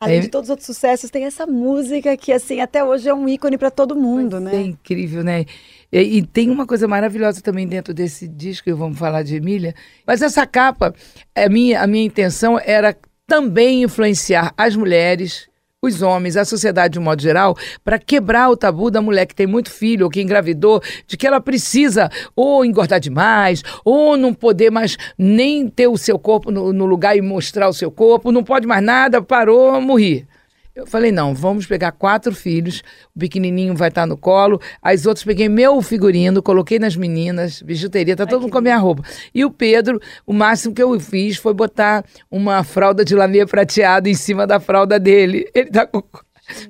Além 0.02 0.16
É- 0.16 0.20
de 0.20 0.28
todos 0.28 0.46
os 0.46 0.50
outros 0.50 0.66
sucessos, 0.66 1.10
tem 1.10 1.24
essa 1.26 1.46
música 1.46 2.16
que, 2.16 2.32
assim, 2.32 2.58
até 2.62 2.82
hoje 2.82 3.06
é 3.06 3.12
um 3.12 3.28
ícone 3.28 3.58
para 3.58 3.70
todo 3.70 3.94
mundo, 3.94 4.38
É 4.38 4.40
né? 4.40 4.60
incrível, 4.62 5.22
né? 5.22 5.44
E, 5.92 5.98
e 6.18 6.22
tem 6.26 6.48
uma 6.48 6.66
coisa 6.66 6.88
maravilhosa 6.88 7.42
também 7.42 7.68
dentro 7.68 7.92
desse 7.92 8.26
disco, 8.26 8.70
e 8.70 8.72
vamos 8.72 8.98
falar 8.98 9.22
de 9.22 9.36
Emília. 9.36 9.74
Mas 10.06 10.22
essa 10.22 10.46
capa, 10.46 10.94
a 11.34 11.48
minha, 11.50 11.82
a 11.82 11.86
minha 11.86 12.04
intenção 12.06 12.58
era 12.58 12.96
também 13.26 13.82
influenciar 13.82 14.54
as 14.56 14.74
mulheres 14.74 15.49
os 15.82 16.02
homens, 16.02 16.36
a 16.36 16.44
sociedade 16.44 16.92
de 16.92 16.98
um 16.98 17.02
modo 17.02 17.22
geral, 17.22 17.56
para 17.82 17.98
quebrar 17.98 18.50
o 18.50 18.56
tabu 18.56 18.90
da 18.90 19.00
mulher 19.00 19.24
que 19.24 19.34
tem 19.34 19.46
muito 19.46 19.70
filho 19.70 20.04
ou 20.04 20.10
que 20.10 20.20
engravidou, 20.20 20.82
de 21.06 21.16
que 21.16 21.26
ela 21.26 21.40
precisa 21.40 22.10
ou 22.36 22.62
engordar 22.66 23.00
demais, 23.00 23.62
ou 23.82 24.14
não 24.14 24.34
poder 24.34 24.70
mais 24.70 24.98
nem 25.16 25.66
ter 25.70 25.88
o 25.88 25.96
seu 25.96 26.18
corpo 26.18 26.50
no, 26.50 26.70
no 26.70 26.84
lugar 26.84 27.16
e 27.16 27.22
mostrar 27.22 27.66
o 27.66 27.72
seu 27.72 27.90
corpo, 27.90 28.30
não 28.30 28.44
pode 28.44 28.66
mais 28.66 28.84
nada, 28.84 29.22
parou, 29.22 29.80
morri. 29.80 30.26
Eu 30.74 30.86
falei, 30.86 31.10
não, 31.10 31.34
vamos 31.34 31.66
pegar 31.66 31.92
quatro 31.92 32.34
filhos, 32.34 32.82
o 33.14 33.18
pequenininho 33.18 33.74
vai 33.74 33.88
estar 33.88 34.06
no 34.06 34.16
colo, 34.16 34.60
as 34.80 35.04
outras 35.04 35.24
peguei 35.24 35.48
meu 35.48 35.82
figurino, 35.82 36.42
coloquei 36.42 36.78
nas 36.78 36.94
meninas, 36.94 37.60
bijuteria, 37.60 38.16
tá 38.16 38.24
todo 38.24 38.42
mundo 38.42 38.52
com 38.52 38.58
a 38.58 38.62
minha 38.62 38.78
roupa. 38.78 39.02
E 39.34 39.44
o 39.44 39.50
Pedro, 39.50 40.00
o 40.24 40.32
máximo 40.32 40.74
que 40.74 40.82
eu 40.82 40.98
fiz 41.00 41.36
foi 41.36 41.52
botar 41.52 42.04
uma 42.30 42.62
fralda 42.62 43.04
de 43.04 43.14
lamê 43.14 43.44
prateado 43.44 44.08
em 44.08 44.14
cima 44.14 44.46
da 44.46 44.60
fralda 44.60 44.98
dele. 44.98 45.48
Ele 45.54 45.70
tá 45.70 45.86
com... 45.86 46.02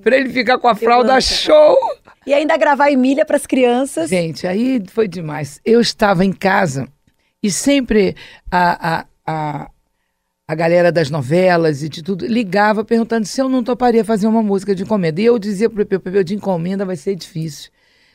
Pra 0.03 0.17
ele 0.17 0.29
ficar 0.29 0.59
com 0.59 0.69
a 0.69 0.75
fralda 0.75 1.21
show. 1.21 1.77
E 2.27 2.35
ainda 2.35 2.57
gravar 2.57 2.91
Emília 2.91 3.25
para 3.25 3.37
as 3.37 3.47
crianças. 3.47 4.11
Gente, 4.11 4.47
aí 4.47 4.83
foi 4.89 5.09
demais. 5.09 5.61
Eu 5.65 5.81
estava 5.81 6.25
em 6.25 6.33
casa 6.33 6.87
e 7.43 7.51
sempre 7.51 8.15
a, 8.51 8.99
a, 8.99 9.07
a, 9.27 9.71
a 10.51 10.55
galera 10.57 10.91
das 10.91 11.09
novelas 11.11 11.81
e 11.85 11.89
de 11.89 12.03
tudo 12.03 12.27
ligava 12.27 12.85
perguntando 12.85 13.25
se 13.25 13.41
eu 13.41 13.49
não 13.49 13.63
toparia 13.63 14.05
fazer 14.05 14.27
uma 14.27 14.43
música 14.43 14.75
de 14.75 14.83
encomenda. 14.83 15.21
E 15.21 15.25
eu 15.25 15.39
dizia 15.39 15.71
pro 15.71 15.87
Pepeu, 15.87 16.01
Pepeu, 16.01 16.25
de 16.25 16.35
encomenda 16.35 16.85
vai 16.85 16.97
ser 16.97 17.15
difícil. 17.15 17.71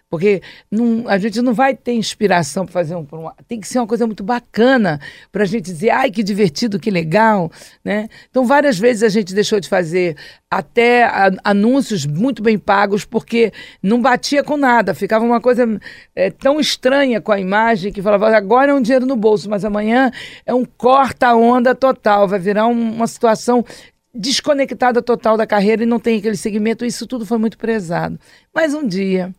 Porque 0.10 0.42
não, 0.72 1.08
a 1.10 1.18
gente 1.18 1.42
não 1.42 1.54
vai 1.54 1.76
ter 1.76 1.94
inspiração 1.94 2.64
para 2.66 2.74
fazer 2.74 2.96
um, 2.96 3.06
uma- 3.12 3.36
Tem 3.48 3.60
que 3.60 3.68
ser 3.68 3.80
uma 3.80 3.88
coisa 3.88 4.06
muito 4.06 4.24
bacana 4.24 5.00
para 5.32 5.44
a 5.44 5.46
gente 5.46 5.66
dizer, 5.66 5.90
ai, 5.90 6.12
que 6.12 6.22
divertido, 6.24 6.80
que 6.80 6.92
legal. 6.92 7.52
Né? 7.84 8.08
Então, 8.30 8.46
várias 8.46 8.78
vezes 8.78 9.04
a 9.04 9.10
gente 9.10 9.34
deixou 9.34 9.60
de 9.60 9.68
fazer 9.68 10.16
até 10.50 11.10
anúncios 11.44 12.06
muito 12.06 12.42
bem 12.44 12.58
pagos, 12.58 13.04
porque 13.04 13.52
não 13.82 14.00
batia 14.02 14.44
com 14.44 14.56
nada. 14.56 14.94
Ficava 14.94 15.26
uma 15.26 15.42
coisa 15.42 15.68
é, 16.16 16.30
tão 16.30 16.60
estranha 16.60 17.20
com 17.20 17.32
a 17.32 17.40
imagem 17.40 17.92
que 17.92 18.02
falava, 18.02 18.36
agora 18.38 18.72
é 18.72 18.76
um 18.76 18.82
dinheiro 18.82 19.06
no 19.06 19.16
bolso, 19.16 19.50
mas 19.50 19.66
amanhã 19.66 20.12
é 20.46 20.54
um 20.54 20.64
corta-onda 20.64 21.74
total. 21.74 22.28
Vai 22.28 22.40
virar 22.40 22.68
um- 22.68 22.94
uma 22.94 23.08
situação 23.08 23.66
desconectada 24.14 25.02
total 25.02 25.36
da 25.36 25.46
carreira 25.48 25.84
e 25.84 25.86
não 25.86 26.00
tem 26.00 26.20
aquele 26.20 26.38
segmento. 26.38 26.86
Isso 26.86 27.06
tudo 27.08 27.26
foi 27.26 27.38
muito 27.38 27.58
prezado. 27.58 28.18
Mas 28.54 28.74
um 28.74 28.88
dia 28.88 29.34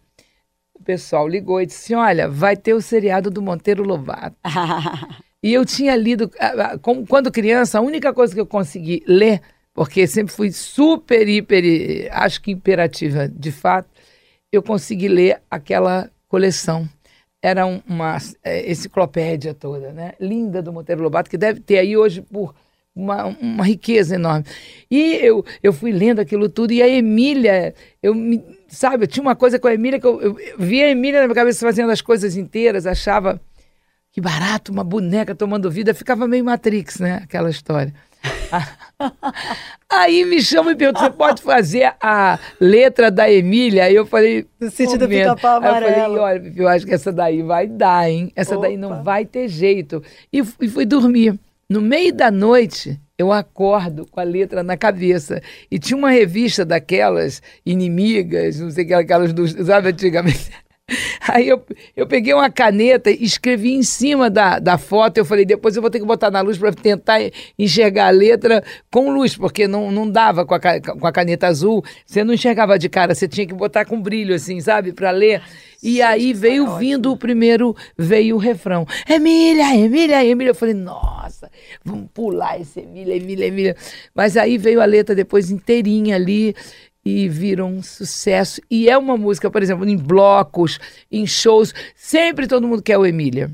pessoal 0.87 1.27
ligou 1.29 1.61
e 1.61 1.67
disse: 1.67 1.95
Olha, 1.95 2.29
vai 2.29 2.57
ter 2.57 2.73
o 2.75 2.81
seriado 2.81 3.31
do 3.31 3.43
Monteiro 3.43 3.83
Lobato. 3.83 4.37
E 5.43 5.53
eu 5.53 5.65
tinha 5.65 5.95
lido, 5.95 6.29
ah, 6.41 6.73
ah, 6.73 6.79
quando 7.07 7.31
criança, 7.31 7.79
a 7.79 7.81
única 7.81 8.13
coisa 8.13 8.35
que 8.35 8.41
eu 8.41 8.47
consegui 8.47 9.05
ler, 9.07 9.41
porque 9.73 10.05
sempre 10.07 10.35
fui 10.35 10.51
super, 10.51 11.29
hiper, 11.29 12.09
acho 12.11 12.41
que 12.43 12.51
imperativa 12.51 13.29
de 13.29 13.53
fato, 13.53 13.89
eu 14.51 14.61
consegui 14.61 15.07
ler 15.07 15.41
aquela 15.49 16.11
coleção. 16.27 16.89
Era 17.41 17.65
um- 17.65 17.81
uma 17.87 18.17
eh, 18.43 18.69
enciclopédia 18.73 19.55
toda, 19.55 19.93
né? 19.93 20.15
Linda 20.19 20.61
do 20.61 20.73
Monteiro 20.73 21.03
Lobato, 21.03 21.31
que 21.31 21.39
deve 21.39 21.61
ter 21.61 21.79
aí 21.79 21.97
hoje 21.97 22.23
por 22.23 22.53
uma, 22.95 23.27
uma 23.27 23.65
riqueza 23.65 24.17
enorme. 24.17 24.47
E 24.91 25.15
eu, 25.23 25.45
eu 25.63 25.73
fui 25.73 25.93
lendo 25.93 26.19
aquilo 26.19 26.49
tudo, 26.49 26.73
e 26.73 26.83
a 26.83 26.89
Emília, 26.89 27.73
eu 28.03 28.15
me- 28.15 28.43
sabe, 28.69 29.05
eu 29.05 29.09
tinha 29.09 29.23
uma 29.23 29.37
coisa 29.37 29.59
com 29.59 29.69
a 29.69 29.75
Emília 29.75 30.01
que 30.01 30.07
eu, 30.07 30.21
eu 30.21 30.37
via 30.59 30.87
a 30.87 30.91
Emília 30.91 31.21
na 31.21 31.27
minha 31.27 31.35
cabeça 31.35 31.67
fazendo 31.67 31.91
as 31.91 32.01
coisas 32.01 32.37
inteiras, 32.37 32.87
achava 32.87 33.41
que 34.13 34.21
barato, 34.21 34.73
uma 34.73 34.83
boneca 34.83 35.35
tomando 35.35 35.71
vida, 35.71 35.93
ficava 35.93 36.27
meio 36.27 36.45
Matrix, 36.45 36.99
né? 37.01 37.21
Aquela 37.23 37.51
história. 37.51 37.93
Aí 39.91 40.25
me 40.25 40.41
chama 40.41 40.73
e 40.73 40.75
pergunta: 40.75 41.01
você 41.01 41.11
pode 41.11 41.43
fazer 41.43 41.95
a 42.01 42.39
letra 42.61 43.11
da 43.11 43.31
Emília? 43.31 43.85
Aí 43.85 43.95
eu 43.95 44.07
falei. 44.07 44.47
No 44.59 44.71
sítio 44.71 44.99
do. 44.99 45.07
Pica-Pau 45.07 45.63
Aí 45.63 45.69
eu 45.69 45.75
falei: 45.75 45.89
Amarelo. 45.95 46.21
olha, 46.21 46.53
eu 46.57 46.69
acho 46.69 46.87
que 46.87 46.95
essa 46.95 47.13
daí 47.13 47.43
vai 47.43 47.67
dar, 47.67 48.11
hein? 48.11 48.33
Essa 48.35 48.59
daí 48.59 48.77
não 48.77 48.93
Opa. 48.93 49.03
vai 49.03 49.25
ter 49.25 49.49
jeito. 49.49 50.03
E, 50.33 50.43
e 50.61 50.69
fui 50.69 50.87
dormir. 50.87 51.39
No 51.69 51.81
meio 51.81 52.13
da 52.13 52.31
noite, 52.31 52.99
eu 53.19 53.33
acordo 53.33 54.07
com 54.07 54.21
a 54.21 54.23
letra 54.23 54.63
na 54.63 54.77
cabeça. 54.77 55.43
E 55.71 55.79
tinha 55.79 55.97
uma 55.97 56.11
revista 56.11 56.65
daquelas 56.65 57.43
inimigas, 57.65 58.61
não 58.61 58.71
sei 58.71 58.93
aquelas 58.93 59.33
dos, 59.33 59.53
sabe, 59.53 59.89
antigamente. 59.89 60.51
Aí 61.29 61.49
eu, 61.49 61.65
eu 61.97 62.07
peguei 62.07 62.33
uma 62.33 62.51
caneta 62.51 63.11
e 63.11 63.25
escrevi 63.25 63.73
em 63.73 63.83
cima 63.83 64.31
da, 64.31 64.59
da 64.59 64.79
foto. 64.79 65.19
Eu 65.19 65.25
falei, 65.25 65.45
depois 65.45 65.75
eu 65.75 65.83
vou 65.83 65.91
ter 65.91 65.99
que 65.99 66.07
botar 66.07 66.31
na 66.31 66.41
luz 66.41 66.59
para 66.59 66.73
tentar 66.73 67.19
enxergar 67.59 68.07
a 68.07 68.11
letra 68.11 68.63
com 68.91 69.11
luz, 69.11 69.37
porque 69.37 69.67
não, 69.67 69.91
não 69.91 70.09
dava 70.09 70.47
com 70.47 70.55
a, 70.55 70.61
com 70.61 71.07
a 71.07 71.13
caneta 71.13 71.49
azul. 71.49 71.85
Você 72.05 72.23
não 72.23 72.35
enxergava 72.35 72.79
de 72.79 72.89
cara, 72.89 73.15
você 73.15 73.27
tinha 73.27 73.47
que 73.47 73.55
botar 73.55 73.85
com 73.85 74.01
brilho, 74.01 74.35
assim, 74.35 74.61
sabe, 74.61 74.93
para 74.93 75.11
ler. 75.11 75.43
E 75.83 76.01
aí 76.01 76.33
veio 76.33 76.77
vindo 76.79 77.13
o 77.13 77.17
primeiro, 77.17 77.77
veio 77.97 78.37
o 78.37 78.39
refrão. 78.39 78.87
Emília, 79.09 79.75
Emília, 79.77 80.25
Emília. 80.25 80.51
Eu 80.51 80.55
falei, 80.55 80.75
nossa, 80.75 81.51
vamos 81.85 82.09
pular 82.15 82.61
esse 82.61 82.81
Emília, 82.81 83.17
Emília, 83.17 83.47
Emília. 83.47 83.77
Mas 84.15 84.37
aí 84.37 84.57
veio 84.57 84.81
a 84.81 84.85
letra 84.85 85.15
depois 85.15 85.51
inteirinha 85.51 86.17
ali 86.17 86.55
e 87.07 87.29
viram 87.29 87.69
um 87.69 87.83
sucesso. 87.85 88.61
E 88.69 88.91
é 88.91 88.99
uma 88.99 89.17
música, 89.17 89.49
por 89.49 89.63
exemplo, 89.63 89.89
em 89.89 89.97
blocos, 89.97 90.81
em 91.11 91.25
shows, 91.25 91.73
sempre 91.95 92.49
todo 92.49 92.67
mundo 92.67 92.83
quer 92.83 92.99
o 92.99 93.07
Emília. 93.07 93.49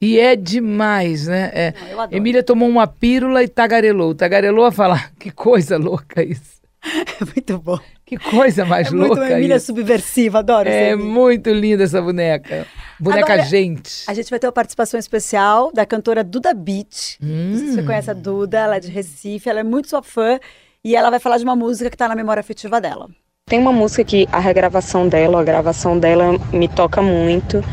E 0.00 0.18
é 0.18 0.34
demais, 0.34 1.26
né? 1.26 1.50
É. 1.52 1.74
Não, 1.90 2.00
adoro. 2.00 2.16
Emília 2.16 2.42
tomou 2.42 2.66
uma 2.66 2.86
pílula 2.86 3.42
e 3.42 3.48
tagarelou. 3.48 4.14
Tagarelou 4.14 4.64
a 4.64 4.72
falar, 4.72 5.12
que 5.20 5.30
coisa 5.30 5.76
louca 5.76 6.22
isso. 6.22 6.62
É 6.82 7.24
muito 7.36 7.58
bom. 7.58 7.78
Que 8.06 8.16
coisa 8.16 8.64
mais 8.64 8.86
É 8.86 8.90
muito 8.90 9.08
louca 9.08 9.22
uma 9.22 9.32
Emília 9.32 9.56
isso. 9.56 9.66
subversiva, 9.66 10.38
adoro 10.38 10.66
É 10.66 10.96
muito 10.96 11.50
linda 11.50 11.84
essa 11.84 12.00
boneca. 12.00 12.66
Boneca 12.98 13.34
Agora, 13.34 13.46
gente. 13.46 14.04
A 14.06 14.14
gente 14.14 14.30
vai 14.30 14.38
ter 14.38 14.46
uma 14.46 14.52
participação 14.52 14.98
especial 14.98 15.70
da 15.74 15.84
cantora 15.84 16.24
Duda 16.24 16.54
Beat. 16.54 17.18
Hum. 17.22 17.50
Não 17.50 17.58
sei 17.58 17.66
se 17.66 17.74
você 17.74 17.82
conhece 17.82 18.10
a 18.10 18.14
Duda, 18.14 18.60
ela 18.60 18.76
é 18.76 18.80
de 18.80 18.88
Recife, 18.90 19.46
ela 19.50 19.60
é 19.60 19.64
muito 19.64 19.90
sua 19.90 20.02
fã 20.02 20.38
e 20.84 20.94
ela 20.94 21.10
vai 21.10 21.18
falar 21.18 21.38
de 21.38 21.44
uma 21.44 21.56
música 21.56 21.90
que 21.90 21.96
tá 21.96 22.08
na 22.08 22.14
memória 22.14 22.40
afetiva 22.40 22.80
dela. 22.80 23.08
Tem 23.46 23.58
uma 23.58 23.72
música 23.72 24.04
que 24.04 24.28
a 24.30 24.38
regravação 24.38 25.08
dela, 25.08 25.40
a 25.40 25.44
gravação 25.44 25.98
dela 25.98 26.38
me 26.52 26.68
toca 26.68 27.00
muito. 27.00 27.64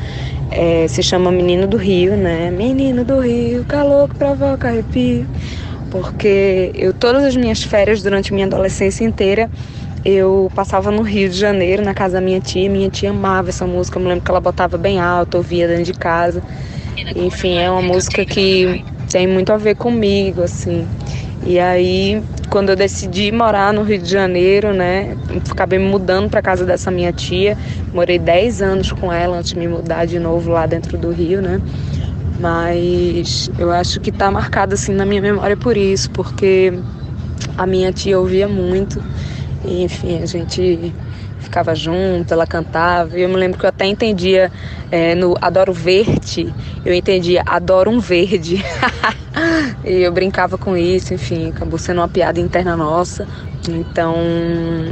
É, 0.51 0.87
se 0.87 1.03
chama 1.03 1.31
Menino 1.31 1.67
do 1.67 1.75
Rio, 1.75 2.15
né? 2.15 2.49
Menino 2.49 3.03
do 3.03 3.19
Rio, 3.19 3.65
calor 3.65 4.07
que 4.07 4.15
provoca 4.15 4.69
arrepio. 4.69 5.27
Porque 5.91 6.71
eu, 6.75 6.93
todas 6.93 7.23
as 7.23 7.35
minhas 7.35 7.61
férias 7.61 8.01
durante 8.01 8.33
minha 8.33 8.45
adolescência 8.45 9.03
inteira, 9.03 9.49
eu 10.05 10.49
passava 10.55 10.91
no 10.91 11.01
Rio 11.01 11.27
de 11.27 11.37
Janeiro, 11.37 11.83
na 11.83 11.93
casa 11.93 12.15
da 12.15 12.21
minha 12.21 12.39
tia. 12.39 12.69
Minha 12.69 12.89
tia 12.89 13.09
amava 13.09 13.49
essa 13.49 13.67
música, 13.67 13.97
eu 13.97 14.03
me 14.03 14.07
lembro 14.07 14.23
que 14.23 14.31
ela 14.31 14.39
botava 14.39 14.77
bem 14.77 14.99
alto, 14.99 15.37
ouvia 15.37 15.67
dentro 15.67 15.83
de 15.85 15.93
casa. 15.93 16.41
Enfim, 17.15 17.57
é 17.57 17.69
uma 17.69 17.81
música 17.81 18.23
que 18.23 18.85
tem 19.15 19.27
muito 19.27 19.53
a 19.53 19.55
ver 19.55 19.75
comigo, 19.75 20.41
assim. 20.41 20.85
E 21.45 21.57
aí, 21.57 22.21
quando 22.49 22.71
eu 22.71 22.75
decidi 22.75 23.31
morar 23.31 23.71
no 23.71 23.81
Rio 23.81 23.97
de 23.97 24.11
Janeiro, 24.11 24.73
né, 24.73 25.15
acabei 25.49 25.79
me 25.79 25.85
mudando 25.85 26.29
para 26.29 26.41
casa 26.41 26.65
dessa 26.65 26.91
minha 26.91 27.13
tia. 27.13 27.57
Morei 27.93 28.19
10 28.19 28.61
anos 28.61 28.91
com 28.91 29.13
ela 29.13 29.37
antes 29.37 29.51
de 29.53 29.57
me 29.57 29.69
mudar 29.69 30.03
de 30.03 30.19
novo 30.19 30.51
lá 30.51 30.65
dentro 30.65 30.97
do 30.97 31.11
Rio, 31.11 31.41
né? 31.41 31.61
Mas 32.41 33.49
eu 33.57 33.71
acho 33.71 34.01
que 34.01 34.11
tá 34.11 34.29
marcado 34.29 34.73
assim 34.73 34.91
na 34.91 35.05
minha 35.05 35.21
memória 35.21 35.55
por 35.55 35.77
isso, 35.77 36.11
porque 36.11 36.73
a 37.57 37.65
minha 37.65 37.93
tia 37.93 38.19
ouvia 38.19 38.49
muito. 38.49 39.01
E, 39.67 39.83
enfim, 39.83 40.21
a 40.21 40.25
gente 40.25 40.93
ficava 41.39 41.75
junto, 41.75 42.33
ela 42.33 42.45
cantava. 42.45 43.17
E 43.17 43.21
eu 43.21 43.29
me 43.29 43.35
lembro 43.35 43.57
que 43.59 43.65
eu 43.65 43.69
até 43.69 43.85
entendia 43.85 44.51
é, 44.91 45.15
no 45.15 45.35
Adoro 45.41 45.73
Verde, 45.73 46.53
eu 46.85 46.93
entendia 46.93 47.43
Adoro 47.45 47.89
um 47.91 47.99
Verde. 47.99 48.63
e 49.85 50.01
eu 50.01 50.11
brincava 50.11 50.57
com 50.57 50.75
isso, 50.75 51.13
enfim, 51.13 51.49
acabou 51.49 51.77
sendo 51.77 52.01
uma 52.01 52.07
piada 52.07 52.39
interna 52.39 52.75
nossa. 52.75 53.27
Então, 53.67 54.15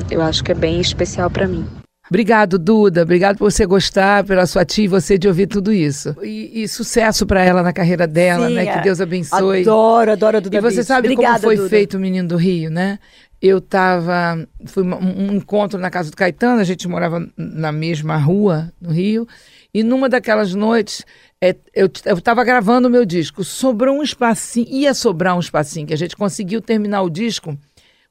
eu 0.10 0.22
acho 0.22 0.44
que 0.44 0.52
é 0.52 0.56
bem 0.56 0.80
especial 0.80 1.30
para 1.30 1.48
mim. 1.48 1.66
Obrigado, 2.10 2.60
Duda. 2.60 3.02
Obrigado 3.04 3.38
por 3.38 3.50
você 3.50 3.66
gostar, 3.66 4.24
pela 4.24 4.46
sua 4.46 4.66
tia 4.66 4.86
e 4.86 4.88
você 4.88 5.18
de 5.18 5.28
ouvir 5.28 5.48
tudo 5.48 5.72
isso. 5.72 6.16
E, 6.22 6.64
e 6.64 6.68
sucesso 6.68 7.26
para 7.26 7.44
ela 7.44 7.64
na 7.64 7.72
carreira 7.72 8.06
dela, 8.06 8.48
Sim, 8.50 8.56
né? 8.56 8.66
é. 8.66 8.74
Que 8.74 8.84
Deus 8.84 9.00
abençoe. 9.00 9.62
Adoro, 9.62 10.12
adoro 10.12 10.38
a 10.38 10.40
Duda 10.40 10.58
E 10.58 10.62
você 10.62 10.76
Beat. 10.78 10.88
sabe 10.88 11.08
Obrigada, 11.08 11.40
como 11.40 11.46
foi 11.46 11.56
Duda. 11.56 11.70
feito 11.70 11.98
o 11.98 12.00
Menino 12.00 12.28
do 12.28 12.36
Rio, 12.36 12.70
né? 12.70 13.00
Eu 13.46 13.60
tava. 13.60 14.48
Foi 14.68 14.84
um, 14.84 15.34
encontro 15.34 15.78
na 15.78 15.90
casa 15.90 16.10
do 16.10 16.16
Caetano, 16.16 16.62
a 16.62 16.64
gente 16.64 16.88
morava 16.88 17.30
na 17.36 17.74
mesma 17.74 18.16
rua, 18.16 18.72
no 18.80 18.90
Rio, 18.90 19.28
e 19.74 19.84
numa 19.84 20.08
daquelas 20.08 20.54
noites. 20.56 21.06
é, 21.42 21.54
eu 21.76 21.88
estava 21.88 22.42
gravando 22.46 22.88
o 22.88 22.92
meu 22.92 23.04
disco, 23.04 23.44
sobrou 23.44 23.98
um 23.98 24.02
espacinho, 24.02 24.70
ia 24.70 24.94
sobrar 24.94 25.36
um 25.36 25.42
espacinho, 25.42 25.86
que 25.86 25.94
a 25.94 25.98
gente 25.98 26.16
conseguiu 26.16 26.62
terminar 26.62 27.02
o 27.02 27.10
disco 27.10 27.58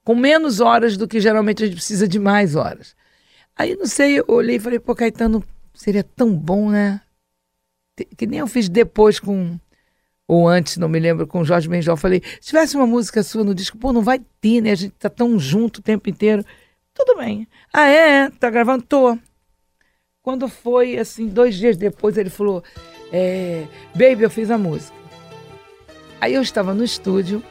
com 0.05 0.14
menos 0.14 0.61
horas 0.61 0.99
do 0.99 1.09
que 1.09 1.18
geralmente 1.18 1.62
a 1.62 1.66
gente 1.66 1.77
precisa 1.77 2.07
de 2.07 2.18
mais 2.18 2.55
horas. 2.55 2.95
Aí, 3.57 3.75
não 3.75 3.87
sei, 3.87 4.18
eu 4.18 4.25
olhei 4.29 4.57
e 4.57 4.61
falei, 4.61 4.79
pô, 4.79 4.95
Caetano, 4.95 5.42
seria 5.73 6.05
tão 6.05 6.35
bom, 6.35 6.71
né? 6.71 7.01
Que 8.18 8.27
nem 8.27 8.40
eu 8.40 8.47
fiz 8.47 8.68
depois 8.68 9.18
com 9.18 9.59
ou 10.33 10.49
antes, 10.49 10.79
não 10.79 10.88
me 10.88 10.99
lembro, 10.99 11.27
com 11.27 11.40
o 11.40 11.45
Jorge 11.45 11.68
Benjol, 11.68 11.95
falei, 11.95 12.23
se 12.40 12.49
tivesse 12.49 12.75
uma 12.75 12.87
música 12.87 13.23
sua 13.23 13.45
no 13.45 13.55
disco, 13.55 13.77
pô, 13.77 13.92
não 13.92 14.01
vai 14.01 14.18
ter, 14.40 14.62
né? 14.62 14.71
A 14.71 14.75
gente 14.75 14.95
tá 14.99 15.11
tão 15.11 15.38
junto 15.38 15.77
o 15.77 15.83
tempo 15.83 16.09
inteiro. 16.09 16.42
Tudo 16.95 17.18
bem. 17.18 17.47
Ah, 17.71 17.87
é? 17.87 18.31
Tá 18.31 18.49
gravando? 18.49 18.83
Tô. 18.83 19.18
Quando 20.23 20.49
foi, 20.49 20.97
assim, 20.97 21.29
dois 21.29 21.55
dias 21.55 21.77
depois, 21.77 22.16
ele 22.16 22.31
falou, 22.31 22.64
é, 23.12 23.66
Baby, 23.92 24.23
eu 24.23 24.31
fiz 24.31 24.51
a 24.51 24.57
música. 24.57 24.97
Aí 26.18 26.33
eu 26.33 26.40
estava 26.40 26.73
no 26.73 26.83
estúdio, 26.83 27.42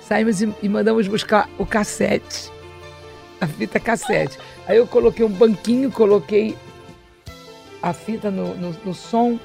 saímos 0.00 0.40
e, 0.40 0.50
e 0.62 0.68
mandamos 0.68 1.06
buscar 1.08 1.46
o 1.58 1.66
cassete, 1.66 2.50
a 3.38 3.46
fita 3.46 3.78
cassete. 3.78 4.38
Aí 4.66 4.78
eu 4.78 4.86
coloquei 4.86 5.26
um 5.26 5.30
banquinho, 5.30 5.92
coloquei 5.92 6.56
a 7.82 7.92
fita 7.92 8.30
no, 8.30 8.54
no, 8.54 8.70
no 8.82 8.94
som 8.94 9.38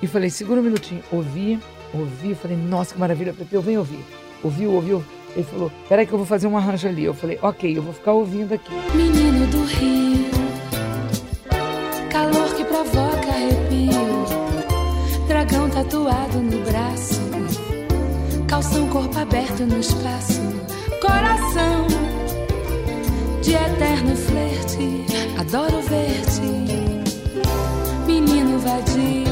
e 0.00 0.06
falei, 0.06 0.30
segura 0.30 0.60
um 0.60 0.64
minutinho. 0.64 1.02
Ouvi, 1.10 1.58
ouvi, 2.00 2.34
falei, 2.34 2.56
nossa, 2.56 2.94
que 2.94 3.00
maravilha, 3.00 3.32
Pepe, 3.32 3.54
eu 3.54 3.62
venho 3.62 3.80
ouvir. 3.80 4.04
Ouviu, 4.42 4.72
ouviu. 4.72 5.04
Ele 5.34 5.44
falou, 5.44 5.70
peraí 5.88 6.06
que 6.06 6.12
eu 6.12 6.18
vou 6.18 6.26
fazer 6.26 6.46
um 6.46 6.56
arranjo 6.56 6.88
ali. 6.88 7.04
Eu 7.04 7.12
falei, 7.12 7.38
ok, 7.42 7.76
eu 7.76 7.82
vou 7.82 7.92
ficar 7.92 8.12
ouvindo 8.12 8.54
aqui. 8.54 8.72
Menino 8.94 9.46
do 9.48 9.64
Rio, 9.64 10.30
calor 12.10 12.54
que 12.54 12.64
provoca 12.64 13.28
arrepio, 13.28 14.26
dragão 15.28 15.68
tatuado 15.68 16.38
no 16.38 16.58
braço, 16.64 17.20
calção 18.48 18.88
corpo 18.88 19.18
aberto 19.18 19.66
no 19.66 19.78
espaço, 19.78 20.40
coração 21.02 21.86
de 23.42 23.52
eterno 23.52 24.16
flerte, 24.16 25.04
adoro 25.38 25.82
ver-te, 25.82 26.40
menino 28.06 28.58
vadio, 28.58 29.25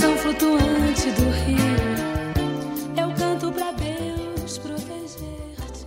tensão 0.00 0.16
flutuante 0.16 1.10
do 1.10 1.28
rio, 1.28 1.58
eu 2.96 3.14
canto 3.14 3.52
pra 3.52 3.70
Deus 3.72 4.56
proteger-te. 4.56 5.86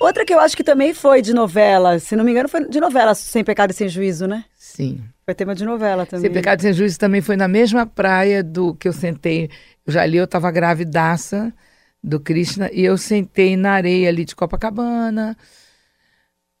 Outra 0.00 0.24
que 0.24 0.32
eu 0.32 0.38
acho 0.38 0.56
que 0.56 0.62
também 0.62 0.94
foi 0.94 1.20
de 1.20 1.34
novela, 1.34 1.98
se 1.98 2.14
não 2.14 2.24
me 2.24 2.30
engano, 2.30 2.48
foi 2.48 2.68
de 2.68 2.78
novela 2.78 3.12
Sem 3.14 3.42
Pecado 3.42 3.72
e 3.72 3.74
Sem 3.74 3.88
Juízo, 3.88 4.28
né? 4.28 4.44
Sim. 4.56 5.02
Foi 5.24 5.34
tema 5.34 5.52
de 5.52 5.64
novela 5.64 6.06
também. 6.06 6.22
Sem 6.22 6.32
Pecado 6.32 6.60
e 6.60 6.62
Sem 6.62 6.72
Juízo 6.72 6.96
também 6.96 7.20
foi 7.20 7.36
na 7.36 7.48
mesma 7.48 7.84
praia 7.86 8.40
do 8.40 8.72
que 8.76 8.86
eu 8.86 8.92
sentei. 8.92 9.50
Eu 9.84 9.92
já 9.92 10.02
ali 10.02 10.16
eu 10.16 10.24
estava 10.24 10.48
gravidaça 10.52 11.52
do 12.00 12.20
Krishna 12.20 12.70
e 12.72 12.84
eu 12.84 12.96
sentei 12.96 13.56
na 13.56 13.72
areia 13.72 14.08
ali 14.08 14.24
de 14.24 14.36
Copacabana, 14.36 15.36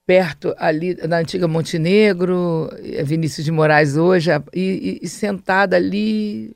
perto 0.06 0.54
ali 0.56 0.94
da 0.94 1.18
antiga 1.18 1.48
Montenegro, 1.48 2.70
eh, 2.82 3.02
Vinícius 3.02 3.44
de 3.44 3.50
Moraes 3.50 3.96
hoje, 3.96 4.30
e, 4.54 4.60
e- 4.60 4.98
e 5.02 5.08
sentada 5.08 5.76
ali 5.76 6.54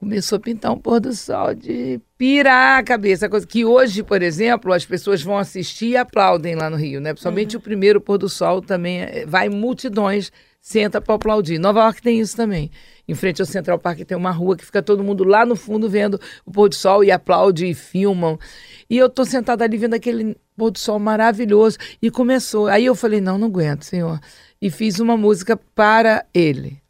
começou 0.00 0.36
a 0.36 0.40
pintar 0.40 0.72
um 0.72 0.78
pôr 0.78 0.98
do 0.98 1.14
sol 1.14 1.54
de 1.54 2.00
pirar 2.18 2.80
a 2.80 2.82
cabeça. 2.82 3.28
Coisa 3.28 3.46
que 3.46 3.64
hoje, 3.64 4.02
por 4.02 4.20
exemplo, 4.20 4.72
as 4.72 4.84
pessoas 4.84 5.22
vão 5.22 5.38
assistir 5.38 5.90
e 5.90 5.96
aplaudem 5.96 6.56
lá 6.56 6.68
no 6.68 6.76
Rio, 6.76 7.00
né? 7.00 7.12
Principalmente 7.12 7.56
o 7.56 7.60
primeiro 7.60 8.00
pôr 8.00 8.18
do 8.18 8.28
sol 8.28 8.60
também 8.60 9.02
eh, 9.02 9.24
vai 9.26 9.48
multidões, 9.48 10.32
senta 10.60 11.00
para 11.00 11.14
aplaudir. 11.14 11.58
Nova 11.60 11.84
York 11.84 12.02
tem 12.02 12.18
isso 12.18 12.36
também. 12.36 12.68
Em 13.06 13.14
frente 13.14 13.40
ao 13.40 13.46
Central 13.46 13.78
Park 13.78 14.00
tem 14.00 14.16
uma 14.16 14.32
rua 14.32 14.56
que 14.56 14.64
fica 14.64 14.82
todo 14.82 15.04
mundo 15.04 15.22
lá 15.22 15.46
no 15.46 15.54
fundo 15.54 15.88
vendo 15.88 16.20
o 16.44 16.50
pôr 16.50 16.68
do 16.68 16.74
sol 16.74 17.04
e 17.04 17.10
aplaude 17.12 17.66
e 17.66 17.74
filmam. 17.74 18.36
E 18.90 18.96
eu 18.98 19.08
tô 19.08 19.24
sentada 19.24 19.62
ali 19.64 19.76
vendo 19.78 19.94
aquele 19.94 20.36
pôr 20.56 20.70
do 20.70 20.78
sol 20.78 20.98
maravilhoso 20.98 21.78
e 22.00 22.10
começou. 22.10 22.66
Aí 22.68 22.84
eu 22.84 22.94
falei: 22.94 23.20
"Não, 23.20 23.38
não 23.38 23.48
aguento, 23.48 23.82
senhor". 23.84 24.20
E 24.60 24.70
fiz 24.70 24.98
uma 25.00 25.16
música 25.16 25.56
para 25.74 26.24
ele. 26.32 26.80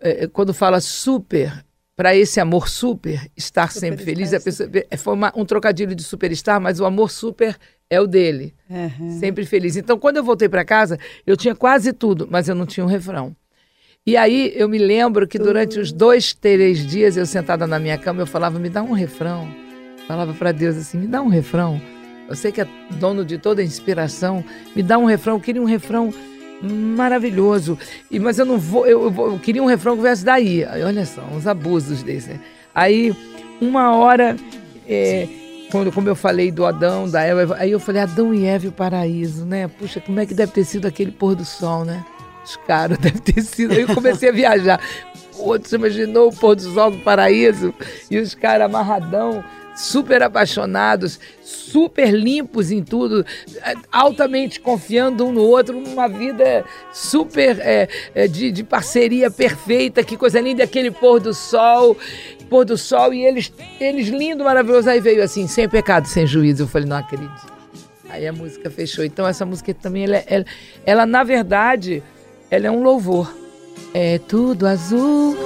É, 0.00 0.26
quando 0.26 0.52
fala 0.54 0.80
super, 0.80 1.64
para 1.94 2.16
esse 2.16 2.40
amor 2.40 2.68
super, 2.68 3.30
estar 3.36 3.70
sempre 3.70 4.02
feliz, 4.04 4.32
a 4.32 4.40
pessoa, 4.40 4.68
é, 4.90 4.96
foi 4.96 5.12
uma- 5.12 5.32
um 5.36 5.44
trocadilho 5.44 5.94
de 5.94 6.02
superstar, 6.02 6.58
mas 6.60 6.80
o 6.80 6.86
amor 6.86 7.10
super 7.10 7.56
é 7.90 8.00
o 8.00 8.06
dele, 8.06 8.54
Uhum. 8.70 9.18
sempre 9.20 9.44
feliz. 9.44 9.76
Então, 9.76 9.98
quando 9.98 10.16
eu 10.16 10.24
voltei 10.24 10.48
para 10.48 10.64
casa, 10.64 10.98
eu 11.26 11.36
tinha 11.36 11.54
quase 11.54 11.92
tudo, 11.92 12.26
mas 12.30 12.48
eu 12.48 12.54
não 12.54 12.64
tinha 12.64 12.84
um 12.84 12.88
refrão. 12.88 13.36
E 14.06 14.16
aí 14.16 14.50
eu 14.56 14.66
me 14.66 14.78
lembro 14.78 15.28
que 15.28 15.38
durante 15.38 15.78
os 15.78 15.92
dois, 15.92 16.32
três 16.32 16.86
dias, 16.86 17.18
eu 17.18 17.26
sentada 17.26 17.66
na 17.66 17.78
minha 17.78 17.98
cama, 17.98 18.22
eu 18.22 18.26
falava, 18.26 18.58
me 18.58 18.70
dá 18.70 18.82
um 18.82 18.92
refrão. 18.92 19.46
Falava 20.08 20.32
para 20.32 20.52
Deus 20.52 20.76
assim, 20.78 20.96
me 20.98 21.06
dá 21.06 21.20
um 21.20 21.28
refrão. 21.28 21.78
Sei 22.34 22.52
que 22.52 22.60
é 22.60 22.68
dono 22.92 23.24
de 23.24 23.38
toda 23.38 23.62
a 23.62 23.64
inspiração, 23.64 24.44
me 24.74 24.82
dá 24.82 24.98
um 24.98 25.04
refrão. 25.04 25.36
Eu 25.36 25.40
queria 25.40 25.62
um 25.62 25.66
refrão 25.66 26.12
maravilhoso. 26.62 27.78
E, 28.10 28.18
mas 28.18 28.38
eu 28.38 28.44
não 28.44 28.58
vou 28.58 28.86
eu, 28.86 29.04
eu 29.04 29.32
eu 29.32 29.38
queria 29.38 29.62
um 29.62 29.66
refrão 29.66 29.96
que 29.96 30.02
viesse 30.02 30.24
daí. 30.24 30.64
Aí, 30.64 30.82
olha 30.82 31.04
só, 31.06 31.22
uns 31.22 31.46
abusos 31.46 32.02
desse. 32.02 32.40
Aí, 32.74 33.14
uma 33.60 33.96
hora, 33.96 34.36
é, 34.88 35.28
quando, 35.70 35.92
como 35.92 36.08
eu 36.08 36.16
falei 36.16 36.50
do 36.50 36.64
Adão, 36.66 37.08
da 37.08 37.22
Eva, 37.22 37.56
aí 37.58 37.70
eu 37.70 37.80
falei, 37.80 38.02
Adão 38.02 38.34
e 38.34 38.44
Eva 38.44 38.66
e 38.66 38.68
o 38.68 38.72
paraíso, 38.72 39.44
né? 39.44 39.68
Puxa, 39.68 40.00
como 40.00 40.20
é 40.20 40.26
que 40.26 40.34
deve 40.34 40.52
ter 40.52 40.64
sido 40.64 40.86
aquele 40.86 41.10
pôr 41.10 41.34
do 41.34 41.44
sol, 41.44 41.84
né? 41.84 42.04
Os 42.44 42.56
caras 42.66 42.98
deve 43.00 43.20
ter 43.20 43.42
sido. 43.42 43.72
Aí 43.72 43.82
eu 43.82 43.94
comecei 43.94 44.28
a 44.28 44.32
viajar. 44.32 44.80
Pô, 45.36 45.58
você 45.58 45.76
imaginou 45.76 46.28
o 46.28 46.36
pôr 46.36 46.54
do 46.54 46.62
sol 46.62 46.90
do 46.90 46.98
paraíso? 46.98 47.72
E 48.10 48.18
os 48.18 48.34
caras 48.34 48.66
amarradão 48.66 49.42
super 49.80 50.22
apaixonados, 50.22 51.18
super 51.42 52.12
limpos 52.12 52.70
em 52.70 52.82
tudo, 52.82 53.24
eh, 53.64 53.74
altamente 53.90 54.60
confiando 54.60 55.26
um 55.26 55.32
no 55.32 55.40
outro, 55.42 55.78
uma 55.78 56.06
vida 56.06 56.64
super 56.92 57.58
eh, 57.60 57.88
eh, 58.14 58.28
de, 58.28 58.52
de 58.52 58.62
parceria 58.62 59.30
perfeita, 59.30 60.04
que 60.04 60.16
coisa 60.16 60.40
linda, 60.40 60.64
aquele 60.64 60.90
pôr 60.90 61.18
do 61.18 61.32
sol, 61.32 61.96
pôr 62.48 62.64
do 62.64 62.76
sol, 62.76 63.14
e 63.14 63.24
eles, 63.24 63.52
eles 63.80 64.08
lindo, 64.08 64.44
maravilhoso. 64.44 64.90
Aí 64.90 65.00
veio 65.00 65.22
assim, 65.22 65.46
sem 65.46 65.68
pecado, 65.68 66.06
sem 66.06 66.26
juízo. 66.26 66.64
Eu 66.64 66.68
falei, 66.68 66.88
não 66.88 66.98
acredito. 66.98 67.50
Aí 68.10 68.26
a 68.26 68.32
música 68.32 68.70
fechou. 68.70 69.04
Então 69.04 69.26
essa 69.26 69.46
música 69.46 69.72
também, 69.72 70.04
ela, 70.04 70.16
é- 70.16 70.24
ela, 70.26 70.44
ela, 70.84 71.06
na 71.06 71.24
verdade, 71.24 72.02
ela 72.50 72.66
é 72.66 72.70
um 72.70 72.82
louvor. 72.82 73.34
É 73.94 74.18
tudo 74.18 74.66
azul. 74.66 75.36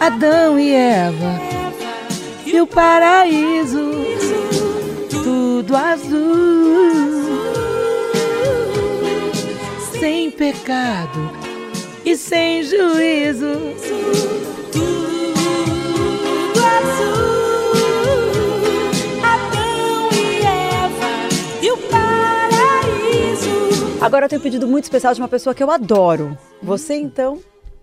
Adão 0.00 0.58
e 0.58 0.72
Eva 0.72 1.65
e 2.56 2.60
o 2.60 2.66
paraíso, 2.66 3.90
tudo 5.10 5.76
azul, 5.76 7.22
sem 10.00 10.30
pecado 10.30 11.30
e 12.02 12.16
sem 12.16 12.62
juízo. 12.62 13.52
Tudo 14.72 16.60
azul, 16.64 17.72
Adão 19.22 20.08
e 20.14 20.36
Eva 20.46 21.12
e 21.62 21.70
o 21.70 21.76
paraíso. 21.76 23.50
Agora 24.00 24.24
eu 24.24 24.28
tenho 24.30 24.40
um 24.40 24.42
pedido 24.42 24.66
muito 24.66 24.84
especial 24.84 25.12
de 25.12 25.20
uma 25.20 25.28
pessoa 25.28 25.54
que 25.54 25.62
eu 25.62 25.70
adoro. 25.70 26.38
Você, 26.62 26.94
então? 26.94 27.38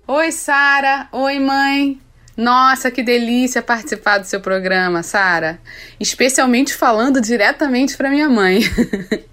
Oi, 0.08 0.32
Sara. 0.32 1.08
Oi, 1.12 1.38
mãe. 1.38 2.03
Nossa, 2.36 2.90
que 2.90 3.04
delícia 3.04 3.62
participar 3.62 4.18
do 4.18 4.26
seu 4.26 4.42
programa, 4.42 5.04
Sara. 5.04 5.60
Especialmente 6.00 6.74
falando 6.74 7.22
diretamente 7.22 7.96
para 7.96 8.10
minha 8.10 8.28
mãe. 8.28 8.62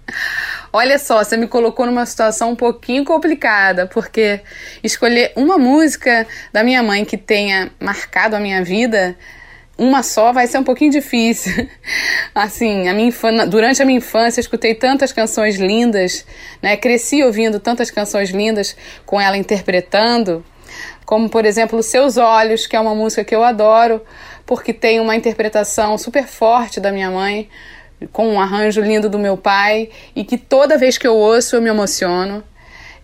Olha 0.71 0.99
só, 0.99 1.23
você 1.23 1.35
me 1.35 1.47
colocou 1.47 1.85
numa 1.85 2.05
situação 2.05 2.51
um 2.51 2.55
pouquinho 2.55 3.03
complicada, 3.03 3.87
porque 3.87 4.39
escolher 4.83 5.33
uma 5.35 5.57
música 5.57 6.27
da 6.53 6.63
minha 6.63 6.81
mãe 6.83 7.03
que 7.03 7.17
tenha 7.17 7.71
marcado 7.79 8.35
a 8.35 8.39
minha 8.39 8.63
vida, 8.63 9.17
uma 9.77 10.03
só 10.03 10.31
vai 10.31 10.45
ser 10.45 10.59
um 10.59 10.63
pouquinho 10.63 10.91
difícil. 10.91 11.67
Assim, 12.35 12.87
a 12.87 12.93
minha 12.93 13.07
infan- 13.07 13.47
durante 13.47 13.81
a 13.81 13.85
minha 13.85 13.97
infância 13.97 14.39
eu 14.39 14.43
escutei 14.43 14.75
tantas 14.75 15.11
canções 15.11 15.57
lindas, 15.57 16.23
né? 16.61 16.77
Cresci 16.77 17.23
ouvindo 17.23 17.59
tantas 17.59 17.89
canções 17.89 18.29
lindas 18.29 18.75
com 19.05 19.19
ela 19.19 19.35
interpretando, 19.35 20.45
como 21.11 21.29
por 21.29 21.43
exemplo 21.43 21.83
Seus 21.83 22.15
Olhos, 22.15 22.65
que 22.65 22.73
é 22.73 22.79
uma 22.79 22.95
música 22.95 23.21
que 23.21 23.35
eu 23.35 23.43
adoro, 23.43 24.01
porque 24.45 24.71
tem 24.71 25.01
uma 25.01 25.13
interpretação 25.13 25.97
super 25.97 26.25
forte 26.25 26.79
da 26.79 26.89
minha 26.89 27.11
mãe, 27.11 27.49
com 28.13 28.29
um 28.29 28.39
arranjo 28.39 28.79
lindo 28.79 29.09
do 29.09 29.19
meu 29.19 29.35
pai, 29.35 29.89
e 30.15 30.23
que 30.23 30.37
toda 30.37 30.77
vez 30.77 30.97
que 30.97 31.05
eu 31.05 31.13
ouço 31.13 31.57
eu 31.57 31.61
me 31.61 31.69
emociono, 31.69 32.41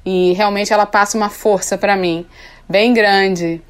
e 0.06 0.32
realmente 0.38 0.72
ela 0.72 0.86
passa 0.86 1.17
uma 1.17 1.30
força 1.30 1.78
para 1.78 1.98
mim, 1.98 2.26
bem 2.70 2.93
grande. 2.93 3.62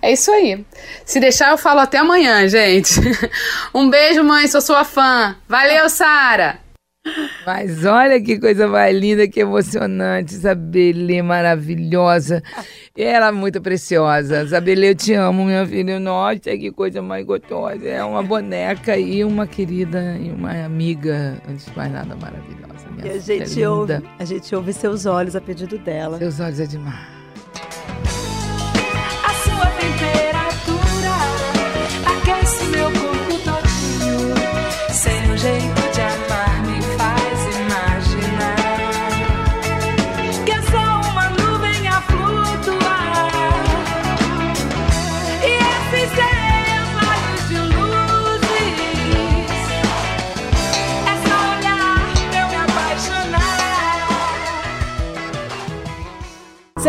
É 0.00 0.10
isso 0.10 0.32
aí. 0.32 0.64
Se 1.04 1.20
deixar, 1.20 1.50
eu 1.50 1.58
falo 1.58 1.80
até 1.80 1.98
amanhã, 1.98 2.48
gente. 2.48 2.98
Um 3.74 3.90
beijo, 3.90 4.24
mãe, 4.24 4.48
sou 4.48 4.62
sua 4.62 4.84
fã. 4.84 5.36
Valeu, 5.46 5.90
Sara! 5.90 6.71
Mas 7.44 7.84
olha 7.84 8.20
que 8.20 8.38
coisa 8.38 8.68
mais 8.68 8.96
linda, 8.96 9.26
que 9.26 9.40
emocionante. 9.40 10.34
Isabelê 10.34 11.20
maravilhosa. 11.22 12.42
Ela 12.96 13.28
é 13.28 13.32
muito 13.32 13.60
preciosa. 13.60 14.42
Isabelê, 14.42 14.90
eu 14.90 14.94
te 14.94 15.12
amo, 15.14 15.44
minha 15.44 15.66
filha. 15.66 15.98
Nossa, 15.98 16.56
que 16.56 16.70
coisa 16.70 17.02
mais 17.02 17.26
gostosa. 17.26 17.88
É 17.88 18.04
uma 18.04 18.22
boneca 18.22 18.96
e 18.96 19.24
uma 19.24 19.46
querida 19.46 20.16
e 20.20 20.30
uma 20.30 20.64
amiga, 20.64 21.40
antes 21.48 21.66
de 21.66 21.76
mais 21.76 21.92
nada, 21.92 22.14
maravilhosa. 22.14 22.86
Minha 22.92 23.06
E 23.06 23.16
a 23.16 23.18
gente, 23.18 23.64
ouve, 23.64 24.02
a 24.18 24.24
gente 24.24 24.54
ouve 24.54 24.72
seus 24.72 25.04
olhos 25.04 25.34
a 25.34 25.40
pedido 25.40 25.78
dela. 25.78 26.18
Seus 26.18 26.38
olhos 26.38 26.60
é 26.60 26.66
demais. 26.66 27.22
A 29.24 29.34
sua 29.44 29.66
temperatura 29.66 30.31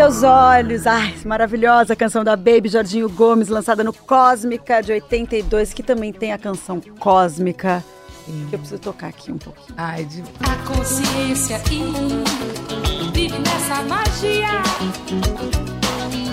Seus 0.04 0.22
olhos, 0.22 0.86
ai, 0.86 1.14
maravilhosa 1.24 1.96
canção 1.96 2.22
da 2.22 2.36
Baby 2.36 2.68
Jorginho 2.68 3.08
Gomes, 3.08 3.48
lançada 3.48 3.82
no 3.82 3.90
Cósmica 3.90 4.82
de 4.82 4.92
82, 4.92 5.72
que 5.72 5.82
também 5.82 6.12
tem 6.12 6.30
a 6.30 6.36
canção 6.36 6.78
Cósmica, 6.98 7.82
que 8.50 8.54
eu 8.54 8.58
preciso 8.58 8.82
tocar 8.82 9.06
aqui 9.06 9.32
um 9.32 9.38
pouquinho. 9.38 9.74
Ai, 9.78 10.04
de... 10.04 10.22
A 10.40 10.56
consciência 10.68 11.58
e 11.70 13.10
vive 13.14 13.38
nessa 13.38 13.82
magia 13.84 14.62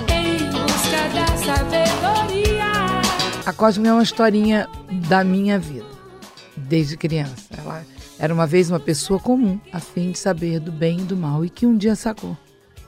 em 0.09 0.51
busca 0.51 1.07
da 1.15 1.27
sabedoria. 1.37 2.65
A 3.45 3.53
Cosme 3.53 3.87
é 3.87 3.93
uma 3.93 4.03
historinha 4.03 4.67
da 5.07 5.23
minha 5.23 5.57
vida, 5.57 5.87
desde 6.57 6.97
criança. 6.97 7.47
Ela 7.57 7.85
era 8.19 8.33
uma 8.33 8.45
vez 8.45 8.69
uma 8.69 8.81
pessoa 8.81 9.17
comum, 9.17 9.57
a 9.71 9.79
fim 9.79 10.11
de 10.11 10.19
saber 10.19 10.59
do 10.59 10.73
bem 10.73 10.99
e 10.99 11.03
do 11.03 11.15
mal, 11.15 11.45
e 11.45 11.49
que 11.49 11.65
um 11.65 11.77
dia 11.77 11.95
sacou 11.95 12.35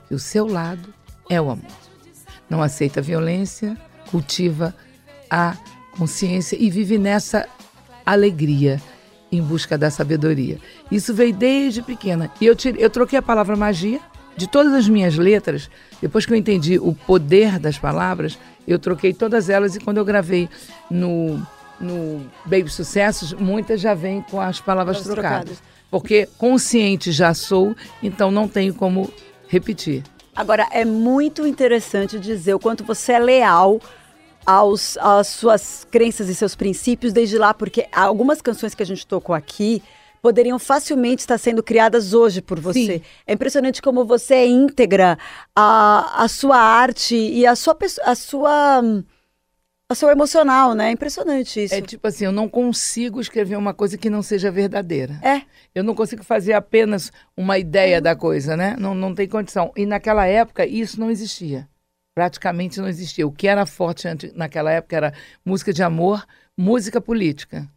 que 0.08 0.16
o 0.16 0.20
seu 0.20 0.46
lado 0.48 0.94
é 1.30 1.40
o 1.42 1.50
amor. 1.50 1.72
Não 2.50 2.62
aceita 2.62 3.02
violência, 3.02 3.78
cultiva 4.12 4.76
a 5.30 5.56
consciência 5.98 6.56
e 6.60 6.70
vive 6.70 6.98
nessa 6.98 7.48
alegria 8.06 8.82
em 9.32 9.42
busca 9.42 9.78
da 9.78 9.90
sabedoria. 9.90 10.60
Isso 10.92 11.14
veio 11.14 11.34
desde 11.34 11.82
pequena. 11.82 12.32
E 12.40 12.46
eu, 12.46 12.56
tirei, 12.56 12.84
eu 12.84 12.90
troquei 12.90 13.18
a 13.18 13.22
palavra 13.22 13.56
magia 13.56 14.00
de 14.38 14.48
todas 14.48 14.74
as 14.74 14.88
minhas 14.88 15.18
letras. 15.18 15.70
Depois 16.02 16.26
que 16.26 16.34
eu 16.34 16.38
entendi 16.38 16.78
o 16.78 16.94
poder 16.94 17.58
das 17.58 17.78
palavras, 17.78 18.38
eu 18.68 18.78
troquei 18.78 19.14
todas 19.14 19.50
elas 19.50 19.76
e 19.76 19.80
quando 19.80 19.98
eu 19.98 20.06
gravei 20.06 20.50
no, 20.90 21.42
no 21.80 22.26
Baby 22.46 22.70
Sucessos, 22.70 23.34
muitas 23.34 23.82
já 23.82 23.94
vêm 23.94 24.22
com 24.30 24.40
as 24.40 24.60
palavras 24.60 24.98
As 24.98 25.04
trocadas. 25.04 25.30
trocadas. 25.30 25.64
Porque 25.90 26.28
consciente 26.38 27.12
já 27.12 27.34
sou, 27.34 27.76
então 28.02 28.32
não 28.32 28.48
tenho 28.48 28.74
como 28.74 29.12
repetir. 29.54 30.04
Agora, 30.36 30.68
é 30.72 30.84
muito 30.84 31.46
interessante 31.46 32.20
dizer 32.20 32.56
o 32.56 32.60
quanto 32.60 32.84
você 32.84 33.14
é 33.14 33.20
leal 33.20 33.80
aos, 34.46 34.98
às 34.98 35.28
suas 35.28 35.88
crenças 35.92 36.28
e 36.28 36.36
seus 36.36 36.56
princípios 36.56 37.14
desde 37.14 37.38
lá, 37.38 37.54
porque 37.54 37.88
algumas 37.92 38.42
canções 38.42 38.74
que 38.74 38.82
a 38.82 38.86
gente 38.86 39.06
tocou 39.06 39.36
aqui 39.36 39.82
poderiam 40.22 40.58
facilmente 40.58 41.20
estar 41.20 41.38
sendo 41.38 41.62
criadas 41.62 42.14
hoje 42.14 42.42
por 42.42 42.60
você. 42.60 42.98
Sim. 42.98 43.02
É 43.28 43.34
impressionante 43.34 43.82
como 43.82 44.06
você 44.06 44.36
é 44.36 44.48
íntegra 44.48 45.20
a, 45.56 46.24
a 46.24 46.28
sua 46.28 46.58
arte 46.58 47.16
e 47.16 47.46
a 47.46 47.56
sua, 47.56 47.78
a 48.04 48.16
sua 48.16 48.82
a 49.94 49.96
seu 49.96 50.10
emocional, 50.10 50.74
né? 50.74 50.90
É 50.90 50.92
impressionante 50.92 51.64
isso. 51.64 51.74
É 51.74 51.82
tipo 51.82 52.06
assim, 52.08 52.26
eu 52.26 52.32
não 52.32 52.50
consigo 52.50 53.22
escrever 53.22 53.56
uma 53.56 53.74
coisa 53.74 53.98
que 53.98 54.10
não 54.10 54.22
seja 54.22 54.52
verdadeira. 54.52 55.20
É. 55.24 55.44
Eu 55.74 55.84
não 55.84 55.96
consigo 55.96 56.24
fazer 56.24 56.54
apenas 56.54 57.12
uma 57.36 57.58
ideia 57.58 58.02
da 58.02 58.16
coisa, 58.16 58.58
né? 58.58 58.76
Não, 58.78 58.94
não 58.94 59.16
tem 59.16 59.28
condição. 59.28 59.72
E 59.76 59.86
naquela 59.86 60.26
época 60.26 60.66
isso 60.66 61.00
não 61.00 61.10
existia. 61.10 61.68
Praticamente 62.14 62.80
não 62.80 62.88
existia. 62.88 63.26
O 63.26 63.32
que 63.32 63.48
era 63.48 63.66
forte 63.66 64.08
naquela 64.36 64.72
época 64.72 64.96
era 64.96 65.14
música 65.44 65.74
de 65.74 65.82
amor, 65.82 66.26
música 66.56 67.02
política. 67.02 67.68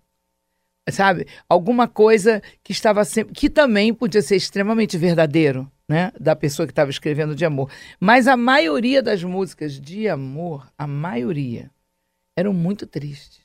Sabe? 0.91 1.27
Alguma 1.49 1.89
coisa 1.89 2.43
que 2.63 2.71
estava 2.71 3.05
sempre. 3.05 3.35
que 3.35 3.51
também 3.51 3.93
podia 3.93 4.23
ser 4.23 4.37
extremamente 4.37 4.97
verdadeiro, 4.97 5.71
né? 5.89 6.13
Da 6.21 6.37
pessoa 6.37 6.67
que 6.67 6.73
estava 6.73 6.91
escrevendo 6.91 7.35
de 7.35 7.45
amor. 7.45 7.71
Mas 7.99 8.29
a 8.29 8.37
maioria 8.37 9.03
das 9.03 9.25
músicas 9.25 9.81
de 9.81 10.09
amor, 10.09 10.71
a 10.79 10.87
maioria, 10.87 11.71
eram 12.37 12.53
muito 12.53 12.87
tristes. 12.87 13.45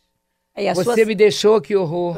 E 0.58 0.72
Você 0.74 0.84
suas- 0.84 1.08
me 1.08 1.16
deixou, 1.16 1.62
que 1.62 1.76
horror. 1.78 2.18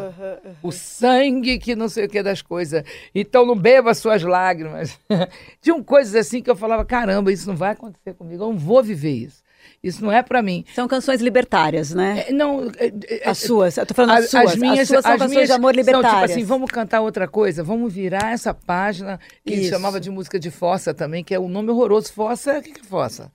O 0.64 0.72
sangue 0.72 1.60
que 1.60 1.76
não 1.76 1.88
sei 1.88 2.06
o 2.06 2.10
que 2.10 2.24
das 2.24 2.42
coisas. 2.42 2.84
Então 3.14 3.46
não 3.46 3.56
beba 3.56 3.94
suas 3.94 4.24
lágrimas. 4.24 5.00
Tinham 5.62 5.84
coisas 5.84 6.16
assim 6.16 6.42
que 6.42 6.50
eu 6.50 6.56
falava, 6.56 6.84
caramba, 6.84 7.32
isso 7.32 7.48
não 7.48 7.56
vai 7.56 7.74
acontecer 7.74 8.16
comigo, 8.16 8.44
eu 8.44 8.48
não 8.50 8.58
vou 8.58 8.82
viver 8.82 9.12
isso. 9.12 9.44
Isso 9.84 10.04
não 10.04 10.12
é 10.12 10.22
pra 10.24 10.42
mim. 10.42 10.66
São 10.74 10.88
canções 10.88 11.22
libertárias, 11.22 11.94
né? 11.94 12.26
É, 12.28 12.34
não, 12.34 12.70
é, 12.78 12.92
é, 13.08 13.30
As 13.30 13.38
suas, 13.38 13.78
eu 13.78 13.86
tô 13.86 13.94
falando 13.94 14.12
as, 14.18 14.26
as, 14.26 14.30
suas. 14.32 14.52
as 14.52 14.56
minhas, 14.58 14.80
as 14.80 14.88
suas 14.88 15.04
são 15.04 15.12
as 15.12 15.18
canções 15.20 15.32
minhas 15.32 15.48
de 15.48 15.54
amor 15.54 15.74
são 15.74 15.80
libertárias. 15.82 16.32
tipo 16.32 16.34
assim, 16.40 16.44
vamos 16.44 16.72
cantar 16.72 17.02
outra 17.02 17.28
coisa, 17.28 17.64
vamos 17.64 17.94
virar 17.94 18.34
essa 18.34 18.54
página 18.54 19.20
que 19.46 19.54
Isso. 19.54 19.70
chamava 19.70 20.00
de 20.02 20.10
música 20.10 20.40
de 20.40 20.50
fossa 20.52 20.94
também, 20.94 21.24
que 21.24 21.34
é 21.36 21.40
um 21.40 21.48
nome 21.48 21.70
horroroso. 21.70 22.12
Fossa, 22.12 22.58
o 22.58 22.62
que 22.64 22.72
que 22.72 22.82
é 22.82 22.84
fossa? 22.84 23.32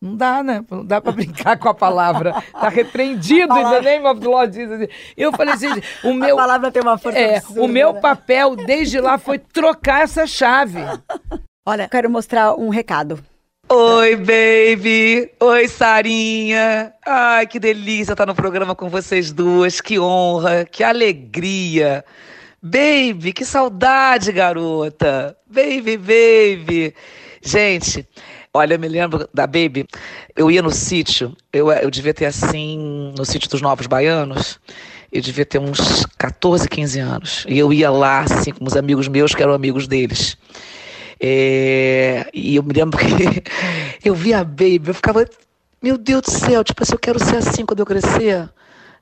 Não 0.00 0.16
dá, 0.16 0.42
né? 0.44 0.64
Não 0.70 0.84
dá 0.84 1.00
pra 1.00 1.10
brincar 1.10 1.58
com 1.58 1.68
a 1.68 1.74
palavra. 1.74 2.32
Tá 2.52 2.68
repreendido, 2.68 3.52
in 3.58 3.64
the 3.70 3.80
name 3.80 4.06
of 4.06 4.20
the 4.20 4.28
Lord 4.28 4.54
Jesus. 4.54 4.88
Eu 5.16 5.32
falei 5.32 5.54
assim, 5.54 5.68
o 6.04 6.12
meu... 6.14 6.38
A 6.38 6.42
palavra 6.42 6.70
tem 6.70 6.80
uma 6.82 6.96
força 6.96 7.18
É, 7.18 7.38
absurda, 7.38 7.62
o 7.62 7.68
meu 7.68 7.92
né? 7.92 8.00
papel 8.00 8.54
desde 8.54 9.00
lá 9.00 9.18
foi 9.18 9.38
trocar 9.38 10.02
essa 10.02 10.26
chave. 10.26 10.78
Olha, 11.66 11.82
eu 11.84 11.88
quero 11.88 12.08
mostrar 12.08 12.54
um 12.54 12.68
recado. 12.68 13.18
Oi, 13.70 14.16
baby! 14.16 15.30
Oi, 15.40 15.68
Sarinha! 15.68 16.94
Ai, 17.04 17.46
que 17.46 17.60
delícia 17.60 18.12
estar 18.12 18.24
no 18.24 18.34
programa 18.34 18.74
com 18.74 18.88
vocês 18.88 19.30
duas. 19.30 19.80
Que 19.80 19.98
honra, 19.98 20.64
que 20.64 20.82
alegria! 20.82 22.02
Baby, 22.62 23.32
que 23.34 23.44
saudade, 23.44 24.32
garota! 24.32 25.36
Baby, 25.46 25.98
baby! 25.98 26.94
Gente, 27.42 28.08
olha, 28.58 28.74
eu 28.74 28.78
me 28.78 28.88
lembro 28.88 29.28
da 29.32 29.46
Baby. 29.46 29.86
Eu 30.36 30.50
ia 30.50 30.62
no 30.62 30.70
sítio, 30.70 31.36
eu, 31.52 31.70
eu 31.70 31.90
devia 31.90 32.12
ter 32.12 32.26
assim, 32.26 33.12
no 33.16 33.24
sítio 33.24 33.48
dos 33.48 33.62
Novos 33.62 33.86
Baianos, 33.86 34.58
eu 35.10 35.22
devia 35.22 35.46
ter 35.46 35.58
uns 35.58 36.04
14, 36.18 36.68
15 36.68 37.00
anos. 37.00 37.46
E 37.48 37.58
eu 37.58 37.72
ia 37.72 37.90
lá, 37.90 38.20
assim, 38.20 38.52
com 38.52 38.64
os 38.64 38.76
amigos 38.76 39.08
meus 39.08 39.34
que 39.34 39.42
eram 39.42 39.52
amigos 39.52 39.86
deles. 39.88 40.36
É, 41.20 42.28
e 42.32 42.56
eu 42.56 42.62
me 42.62 42.72
lembro 42.72 42.98
que 42.98 43.42
eu 44.04 44.14
via 44.14 44.40
a 44.40 44.44
Baby, 44.44 44.82
eu 44.88 44.94
ficava, 44.94 45.24
meu 45.82 45.96
Deus 45.96 46.22
do 46.22 46.30
céu, 46.30 46.62
tipo 46.62 46.82
assim, 46.82 46.92
eu 46.92 46.98
quero 46.98 47.18
ser 47.18 47.36
assim 47.36 47.64
quando 47.64 47.80
eu 47.80 47.86
crescer. 47.86 48.48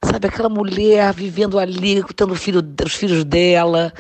Sabe, 0.05 0.29
aquela 0.29 0.49
mulher 0.49 1.13
vivendo 1.13 1.59
ali, 1.59 2.05
tendo 2.15 2.35
filho, 2.35 2.63
os 2.85 2.95
filhos 2.95 3.25
dela, 3.25 3.93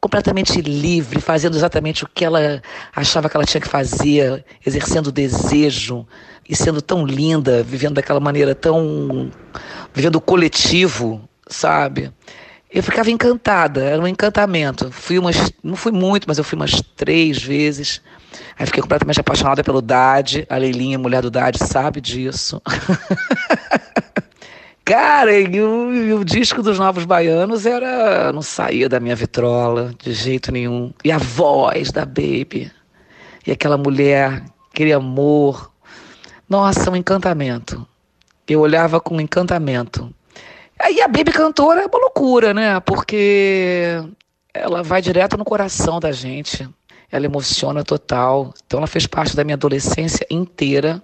completamente 0.00 0.60
livre, 0.62 1.20
fazendo 1.20 1.56
exatamente 1.56 2.04
o 2.04 2.08
que 2.12 2.24
ela 2.24 2.62
achava 2.94 3.28
que 3.28 3.36
ela 3.36 3.44
tinha 3.44 3.60
que 3.60 3.68
fazer, 3.68 4.44
exercendo 4.64 5.08
o 5.08 5.12
desejo 5.12 6.06
e 6.48 6.56
sendo 6.56 6.80
tão 6.80 7.04
linda, 7.04 7.62
vivendo 7.62 7.94
daquela 7.94 8.18
maneira 8.18 8.54
tão. 8.54 9.30
vivendo 9.92 10.20
coletivo, 10.20 11.20
sabe? 11.46 12.10
Eu 12.72 12.82
ficava 12.82 13.10
encantada, 13.10 13.82
era 13.82 14.00
um 14.00 14.06
encantamento. 14.06 14.90
Fui 14.92 15.18
umas, 15.18 15.52
não 15.62 15.76
fui 15.76 15.92
muito, 15.92 16.24
mas 16.26 16.38
eu 16.38 16.44
fui 16.44 16.56
umas 16.56 16.80
três 16.96 17.42
vezes. 17.42 18.00
Aí 18.56 18.64
fiquei 18.64 18.80
completamente 18.80 19.20
apaixonada 19.20 19.62
pelo 19.62 19.82
Dade, 19.82 20.46
a 20.48 20.56
Leilinha, 20.56 20.98
mulher 20.98 21.20
do 21.20 21.30
Dade, 21.30 21.58
sabe 21.58 22.00
disso. 22.00 22.62
Cara, 24.90 25.38
e 25.38 25.60
o, 25.60 25.94
e 25.94 26.12
o 26.12 26.24
disco 26.24 26.64
dos 26.64 26.76
Novos 26.76 27.04
Baianos 27.04 27.64
era. 27.64 28.32
não 28.32 28.42
saía 28.42 28.88
da 28.88 28.98
minha 28.98 29.14
vitrola 29.14 29.94
de 30.02 30.12
jeito 30.12 30.50
nenhum. 30.50 30.92
E 31.04 31.12
a 31.12 31.18
voz 31.18 31.92
da 31.92 32.04
Baby. 32.04 32.72
E 33.46 33.52
aquela 33.52 33.78
mulher, 33.78 34.42
aquele 34.68 34.92
amor. 34.92 35.70
Nossa, 36.48 36.90
um 36.90 36.96
encantamento. 36.96 37.86
Eu 38.48 38.58
olhava 38.58 39.00
com 39.00 39.20
encantamento. 39.20 40.12
Aí 40.76 41.00
a 41.00 41.06
Baby 41.06 41.30
cantora 41.30 41.82
é 41.82 41.86
uma 41.86 42.00
loucura, 42.00 42.52
né? 42.52 42.80
Porque 42.80 44.02
ela 44.52 44.82
vai 44.82 45.00
direto 45.00 45.36
no 45.36 45.44
coração 45.44 46.00
da 46.00 46.10
gente. 46.10 46.68
Ela 47.12 47.26
emociona 47.26 47.84
total. 47.84 48.52
Então 48.66 48.78
ela 48.78 48.88
fez 48.88 49.06
parte 49.06 49.36
da 49.36 49.44
minha 49.44 49.54
adolescência 49.54 50.26
inteira. 50.28 51.00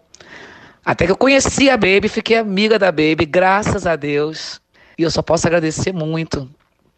Até 0.87 1.05
que 1.05 1.11
eu 1.11 1.17
conheci 1.17 1.69
a 1.69 1.77
Baby, 1.77 2.09
fiquei 2.09 2.39
amiga 2.39 2.79
da 2.79 2.93
Baby, 2.93 3.27
graças 3.27 3.89
a 3.89 3.97
Deus. 3.97 4.61
E 4.97 5.03
eu 5.03 5.11
só 5.11 5.21
posso 5.21 5.45
agradecer 5.45 5.93
muito. 5.93 6.49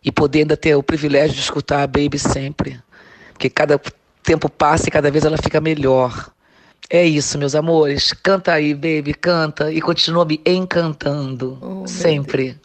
E 0.05 0.13
poder 0.13 0.41
ainda 0.41 0.59
ter 0.59 0.75
o 0.75 0.83
privilégio 0.83 1.35
de 1.35 1.41
escutar 1.41 1.83
a 1.83 1.87
Baby 1.87 2.19
sempre. 2.19 2.79
Porque 3.33 3.49
cada 3.49 3.81
tempo 4.23 4.51
passa 4.51 4.89
e 4.89 4.91
cada 4.91 5.11
vez 5.11 5.25
ela 5.25 5.39
fica 5.39 5.59
melhor. 5.59 6.31
É 6.91 7.03
isso, 7.03 7.39
meus 7.39 7.55
amores. 7.55 8.13
Canta 8.13 8.53
aí, 8.53 8.75
Baby, 8.75 9.15
canta. 9.15 9.73
E 9.73 9.81
continua 9.81 10.27
me 10.27 10.39
encantando. 10.45 11.57
Oh, 11.63 11.87
sempre. 11.87 12.61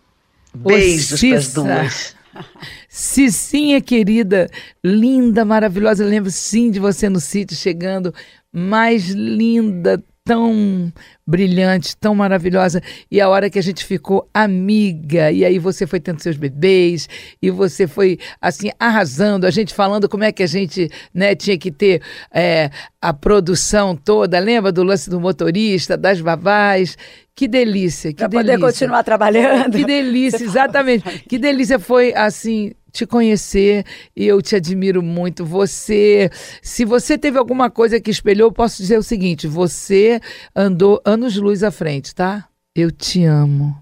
Beijos 0.54 1.22
para 1.22 1.38
as 1.38 1.54
duas. 1.54 2.16
Cicinha 2.90 3.80
querida, 3.80 4.50
linda, 4.84 5.46
maravilhosa. 5.46 6.04
Eu 6.04 6.10
lembro 6.10 6.30
sim 6.30 6.70
de 6.70 6.82
você 6.82 7.08
no 7.08 7.22
sítio 7.22 7.56
chegando, 7.56 8.14
mais 8.52 9.08
linda, 9.10 10.04
tão 10.26 10.92
brilhante, 11.28 11.96
tão 11.98 12.16
maravilhosa. 12.16 12.82
E 13.12 13.20
a 13.20 13.28
hora 13.28 13.50
que 13.50 13.60
a 13.60 13.64
gente 13.64 13.84
ficou 13.84 14.28
amiga, 14.34 15.32
e 15.32 15.44
aí 15.44 15.60
você 15.60 15.86
foi 15.86 16.00
tendo 16.00 16.22
seus 16.22 16.38
bebês, 16.38 17.10
e 17.42 17.50
você 17.52 17.88
foi 17.88 18.18
assim 18.42 18.70
arrasando, 18.80 19.46
a 19.46 19.52
gente 19.52 19.74
falando 19.74 20.08
como 20.08 20.24
é 20.24 20.32
que 20.32 20.44
a 20.44 20.48
gente 20.48 20.90
né, 21.14 21.36
tinha 21.36 21.58
que 21.58 21.72
ter 21.72 22.02
é, 22.34 22.70
a 23.02 23.14
produção 23.14 23.96
toda. 23.96 24.40
Lembra 24.40 24.72
do 24.72 24.84
lance 24.84 25.10
do 25.10 25.20
motorista, 25.20 25.98
das 25.98 26.22
babás? 26.22 26.98
Que 27.36 27.48
delícia, 27.48 28.12
que 28.12 28.18
Pra 28.18 28.28
delícia. 28.28 28.54
poder 28.54 28.66
continuar 28.66 29.04
trabalhando. 29.04 29.76
Que 29.76 29.84
delícia, 29.84 30.44
exatamente. 30.46 31.04
Que 31.28 31.38
delícia 31.38 31.80
foi, 31.80 32.14
assim, 32.14 32.74
te 32.94 33.08
conhecer 33.08 33.84
e 34.16 34.26
eu 34.26 34.42
te 34.42 34.56
admiro 34.56 35.02
muito. 35.02 35.44
Você, 35.44 36.30
se 36.62 36.86
você 36.86 37.18
teve 37.18 37.40
alguma 37.40 37.70
coisa 37.70 38.00
que 38.00 38.12
espelhou, 38.12 38.50
eu 38.50 38.54
posso 38.54 38.78
dizer 38.78 38.98
o 38.98 39.04
seguinte: 39.04 39.48
você 39.48 40.22
andou 40.56 41.02
anos 41.04 41.36
luz 41.36 41.64
à 41.64 41.72
frente, 41.72 42.14
tá? 42.14 42.48
Eu 42.76 42.92
te 42.92 43.26
amo. 43.26 43.76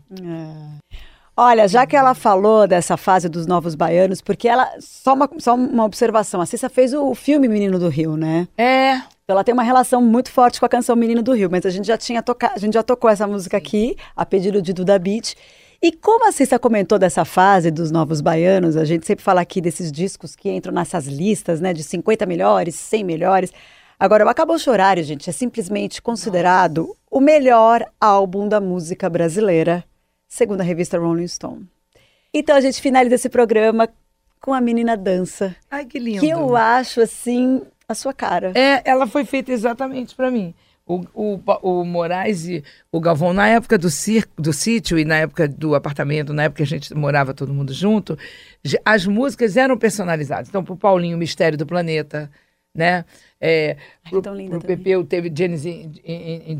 Olha, 1.35 1.67
já 1.67 1.85
que 1.85 1.95
ela 1.95 2.13
falou 2.13 2.67
dessa 2.67 2.97
fase 2.97 3.27
dos 3.29 3.45
novos 3.45 3.75
baianos, 3.75 4.21
porque 4.21 4.47
ela. 4.47 4.69
Só 4.79 5.13
uma, 5.13 5.29
só 5.39 5.55
uma 5.55 5.85
observação. 5.85 6.41
A 6.41 6.45
Cissa 6.45 6.69
fez 6.69 6.93
o 6.93 7.13
filme 7.13 7.47
Menino 7.47 7.77
do 7.77 7.89
Rio, 7.89 8.15
né? 8.15 8.47
É. 8.57 8.95
Então 8.95 9.35
ela 9.35 9.43
tem 9.43 9.53
uma 9.53 9.63
relação 9.63 10.01
muito 10.01 10.31
forte 10.31 10.59
com 10.59 10.65
a 10.65 10.69
canção 10.69 10.95
Menino 10.95 11.21
do 11.21 11.33
Rio, 11.33 11.49
mas 11.49 11.65
a 11.65 11.69
gente 11.69 11.87
já 11.87 11.97
tinha 11.97 12.21
tocado, 12.21 12.53
a 12.55 12.59
gente 12.59 12.73
já 12.73 12.83
tocou 12.83 13.09
essa 13.09 13.25
música 13.25 13.55
aqui, 13.57 13.95
a 14.15 14.25
pedido 14.25 14.61
de 14.61 14.73
Duda 14.73 14.97
Beat. 14.99 15.35
E 15.83 15.91
como 15.91 16.27
a 16.27 16.31
Cissa 16.31 16.59
comentou 16.59 16.99
dessa 16.99 17.25
fase 17.25 17.71
dos 17.71 17.89
novos 17.89 18.21
baianos, 18.21 18.77
a 18.77 18.85
gente 18.85 19.03
sempre 19.05 19.25
fala 19.25 19.41
aqui 19.41 19.59
desses 19.59 19.91
discos 19.91 20.35
que 20.35 20.47
entram 20.47 20.71
nessas 20.71 21.07
listas, 21.07 21.59
né, 21.59 21.73
de 21.73 21.83
50 21.83 22.23
melhores, 22.27 22.75
100 22.75 23.03
melhores. 23.03 23.51
Agora, 23.99 24.23
o 24.23 24.29
Acabou 24.29 24.59
Chorar, 24.59 25.01
gente, 25.01 25.27
é 25.27 25.33
simplesmente 25.33 25.99
considerado 25.99 26.95
o 27.09 27.19
melhor 27.19 27.83
álbum 27.99 28.47
da 28.47 28.61
música 28.61 29.09
brasileira, 29.09 29.83
segundo 30.27 30.61
a 30.61 30.63
revista 30.63 30.99
Rolling 30.99 31.27
Stone. 31.27 31.67
Então 32.31 32.55
a 32.55 32.61
gente 32.61 32.79
finaliza 32.79 33.15
esse 33.15 33.29
programa 33.29 33.89
com 34.39 34.53
a 34.53 34.61
menina 34.61 34.95
dança, 34.95 35.55
Ai, 35.69 35.85
que 35.85 35.97
lindo. 35.97 36.19
que 36.19 36.29
eu 36.29 36.55
acho 36.55 37.01
assim 37.01 37.61
a 37.87 37.95
sua 37.95 38.13
cara. 38.13 38.51
É, 38.55 38.81
ela 38.85 39.07
foi 39.07 39.25
feita 39.25 39.51
exatamente 39.51 40.15
para 40.15 40.29
mim. 40.29 40.53
O, 40.85 41.01
o, 41.13 41.39
o 41.61 41.85
Moraes 41.85 42.47
e 42.47 42.63
o 42.91 42.99
Galvão, 42.99 43.33
na 43.33 43.47
época 43.47 43.77
do, 43.77 43.89
circo, 43.89 44.41
do 44.41 44.51
sítio 44.51 44.99
e 44.99 45.05
na 45.05 45.17
época 45.17 45.47
do 45.47 45.75
apartamento, 45.75 46.33
na 46.33 46.43
época 46.43 46.57
que 46.57 46.63
a 46.63 46.65
gente 46.65 46.93
morava 46.93 47.33
todo 47.33 47.53
mundo 47.53 47.71
junto, 47.71 48.17
as 48.83 49.05
músicas 49.05 49.55
eram 49.55 49.77
personalizadas. 49.77 50.49
Então, 50.49 50.63
pro 50.63 50.75
Paulinho, 50.75 51.17
Mistério 51.17 51.57
do 51.57 51.65
Planeta, 51.65 52.29
né? 52.73 53.05
É, 53.39 53.75
pro, 54.03 54.21
pro 54.21 54.21
também. 54.21 54.49
Pepeu 54.59 55.03
teve 55.03 55.31
Genesis, 55.35 55.87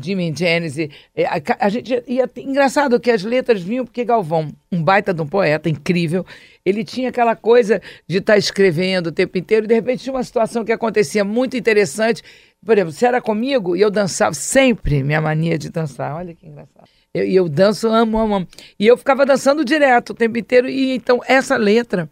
Jimmy 0.00 0.34
Genesis. 0.36 0.88
É, 1.14 1.24
a, 1.26 1.40
a 1.60 1.68
gente 1.68 2.02
ia, 2.06 2.28
engraçado 2.36 2.98
que 2.98 3.10
as 3.10 3.22
letras 3.22 3.62
vinham 3.62 3.84
porque 3.84 4.04
Galvão, 4.04 4.48
um 4.70 4.82
baita 4.82 5.14
de 5.14 5.22
um 5.22 5.26
poeta 5.26 5.68
incrível, 5.68 6.26
ele 6.64 6.84
tinha 6.84 7.08
aquela 7.08 7.36
coisa 7.36 7.80
de 8.06 8.18
estar 8.18 8.36
escrevendo 8.36 9.08
o 9.08 9.12
tempo 9.12 9.38
inteiro 9.38 9.64
e 9.64 9.68
de 9.68 9.74
repente 9.74 10.02
tinha 10.02 10.14
uma 10.14 10.24
situação 10.24 10.64
que 10.64 10.72
acontecia 10.72 11.24
muito 11.24 11.56
interessante. 11.56 12.22
Por 12.64 12.76
exemplo, 12.76 12.92
se 12.92 13.04
era 13.04 13.20
comigo 13.20 13.76
e 13.76 13.80
eu 13.80 13.90
dançava 13.90 14.34
sempre, 14.34 15.02
minha 15.02 15.20
mania 15.20 15.58
de 15.58 15.68
dançar, 15.70 16.14
olha 16.14 16.34
que 16.34 16.46
engraçado. 16.46 16.88
Eu- 17.12 17.24
E 17.26 17.34
eu, 17.34 17.48
danço, 17.48 17.88
amo, 17.88 18.18
amo, 18.18 18.34
amo. 18.36 18.48
E 18.78 18.86
eu 18.86 18.96
ficava 18.96 19.26
dançando 19.26 19.64
direto 19.64 20.10
o 20.10 20.14
tempo 20.14 20.38
inteiro. 20.38 20.68
E 20.68 20.94
então 20.94 21.20
essa 21.26 21.56
letra 21.56 22.08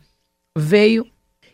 veio 0.58 1.06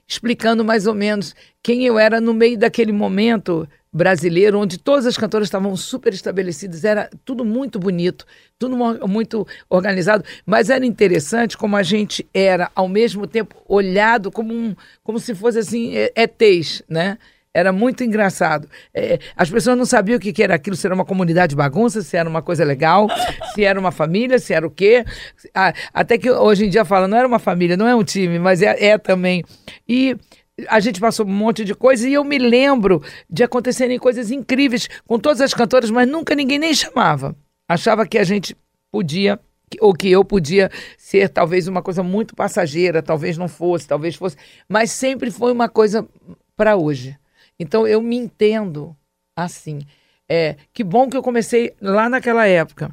explicando 0.09 0.65
mais 0.65 0.87
ou 0.87 0.95
menos 0.95 1.35
quem 1.63 1.85
eu 1.85 1.99
era 1.99 2.21
no 2.21 2.33
meio 2.33 2.59
daquele 2.59 2.93
momento 2.93 3.69
brasileiro, 3.93 4.59
onde 4.59 4.79
todas 4.79 5.07
as 5.07 5.17
cantoras 5.17 5.47
estavam 5.49 5.75
super 5.77 6.13
estabelecidas, 6.13 6.85
era 6.85 7.09
tudo 7.25 7.45
muito 7.45 7.79
bonito, 7.79 8.27
tudo 8.59 8.77
muito 9.09 9.47
organizado, 9.71 10.23
mas 10.45 10.69
era 10.69 10.85
interessante 10.85 11.57
como 11.57 11.77
a 11.77 11.83
gente 11.83 12.27
era, 12.35 12.71
ao 12.75 12.89
mesmo 12.89 13.27
tempo, 13.27 13.57
olhado 13.67 14.31
como, 14.31 14.53
um, 14.53 14.77
como 15.03 15.19
se 15.19 15.35
fosse 15.35 15.59
assim, 15.59 15.97
é- 15.97 16.13
ETs, 16.15 16.83
né? 16.89 17.17
Era 17.57 17.73
muito 17.73 18.05
engraçado. 18.05 18.69
É, 18.93 19.19
as 19.35 19.49
pessoas 19.49 19.79
não 19.79 19.87
sabiam 19.87 20.19
o 20.19 20.21
que, 20.21 20.31
que 20.31 20.43
era 20.43 20.55
aquilo, 20.55 20.77
se 20.77 20.87
era 20.87 20.95
uma 20.95 21.07
comunidade 21.07 21.51
de 21.51 21.57
bagunça, 21.57 22.03
se 22.03 22.15
era 22.15 22.29
uma 22.29 22.43
coisa 22.43 22.63
legal, 22.63 23.09
se 23.55 23.65
era 23.65 23.81
uma 23.81 23.91
família, 23.91 24.39
se 24.39 24.53
era 24.53 24.67
o 24.67 24.71
quê. 24.71 25.03
Ah, 25.55 25.73
até 25.95 26.19
que 26.19 26.31
hoje 26.31 26.67
em 26.67 26.69
dia 26.69 26.85
fala, 26.85 27.09
não 27.09 27.17
era 27.17 27.27
uma 27.27 27.39
família, 27.39 27.75
não 27.75 27.89
é 27.89 27.95
um 27.95 28.05
time, 28.05 28.39
mas 28.39 28.61
é, 28.61 28.89
é 28.89 28.99
também. 28.99 29.43
E 29.89 30.15
a 30.69 30.79
gente 30.81 31.01
passou 31.01 31.25
um 31.25 31.33
monte 31.33 31.65
de 31.65 31.75
coisa 31.75 32.07
e 32.07 32.13
eu 32.13 32.23
me 32.25 32.37
lembro 32.37 33.03
de 33.31 33.43
acontecerem 33.43 33.99
coisas 33.99 34.31
incríveis 34.31 34.87
com 35.07 35.19
todas 35.19 35.41
as 35.41 35.55
cantoras, 35.55 35.91
mas 35.91 36.07
nunca 36.07 36.35
ninguém 36.35 36.59
nem 36.59 36.75
chamava. 36.75 37.35
Achava 37.67 38.07
que 38.07 38.19
a 38.19 38.25
gente 38.25 38.55
podia 38.93 39.41
ou 39.81 39.95
que 39.95 40.11
eu 40.11 40.23
podia 40.23 40.71
ser 40.99 41.31
talvez 41.31 41.67
uma 41.69 41.81
coisa 41.81 42.03
muito 42.03 42.37
passageira, 42.37 43.03
talvez 43.03 43.39
não 43.39 43.49
fosse, 43.49 43.89
talvez 43.89 44.15
fosse, 44.15 44.37
mas 44.69 44.91
sempre 44.91 45.31
foi 45.31 45.53
uma 45.53 45.71
coisa 45.71 46.07
para 46.55 46.77
hoje. 46.77 47.17
Então 47.59 47.87
eu 47.87 48.01
me 48.03 48.17
entendo 48.17 48.97
assim. 49.37 49.81
É, 50.29 50.57
que 50.73 50.83
bom 50.83 51.09
que 51.09 51.17
eu 51.17 51.23
comecei 51.23 51.73
lá 51.81 52.09
naquela 52.09 52.47
época, 52.47 52.91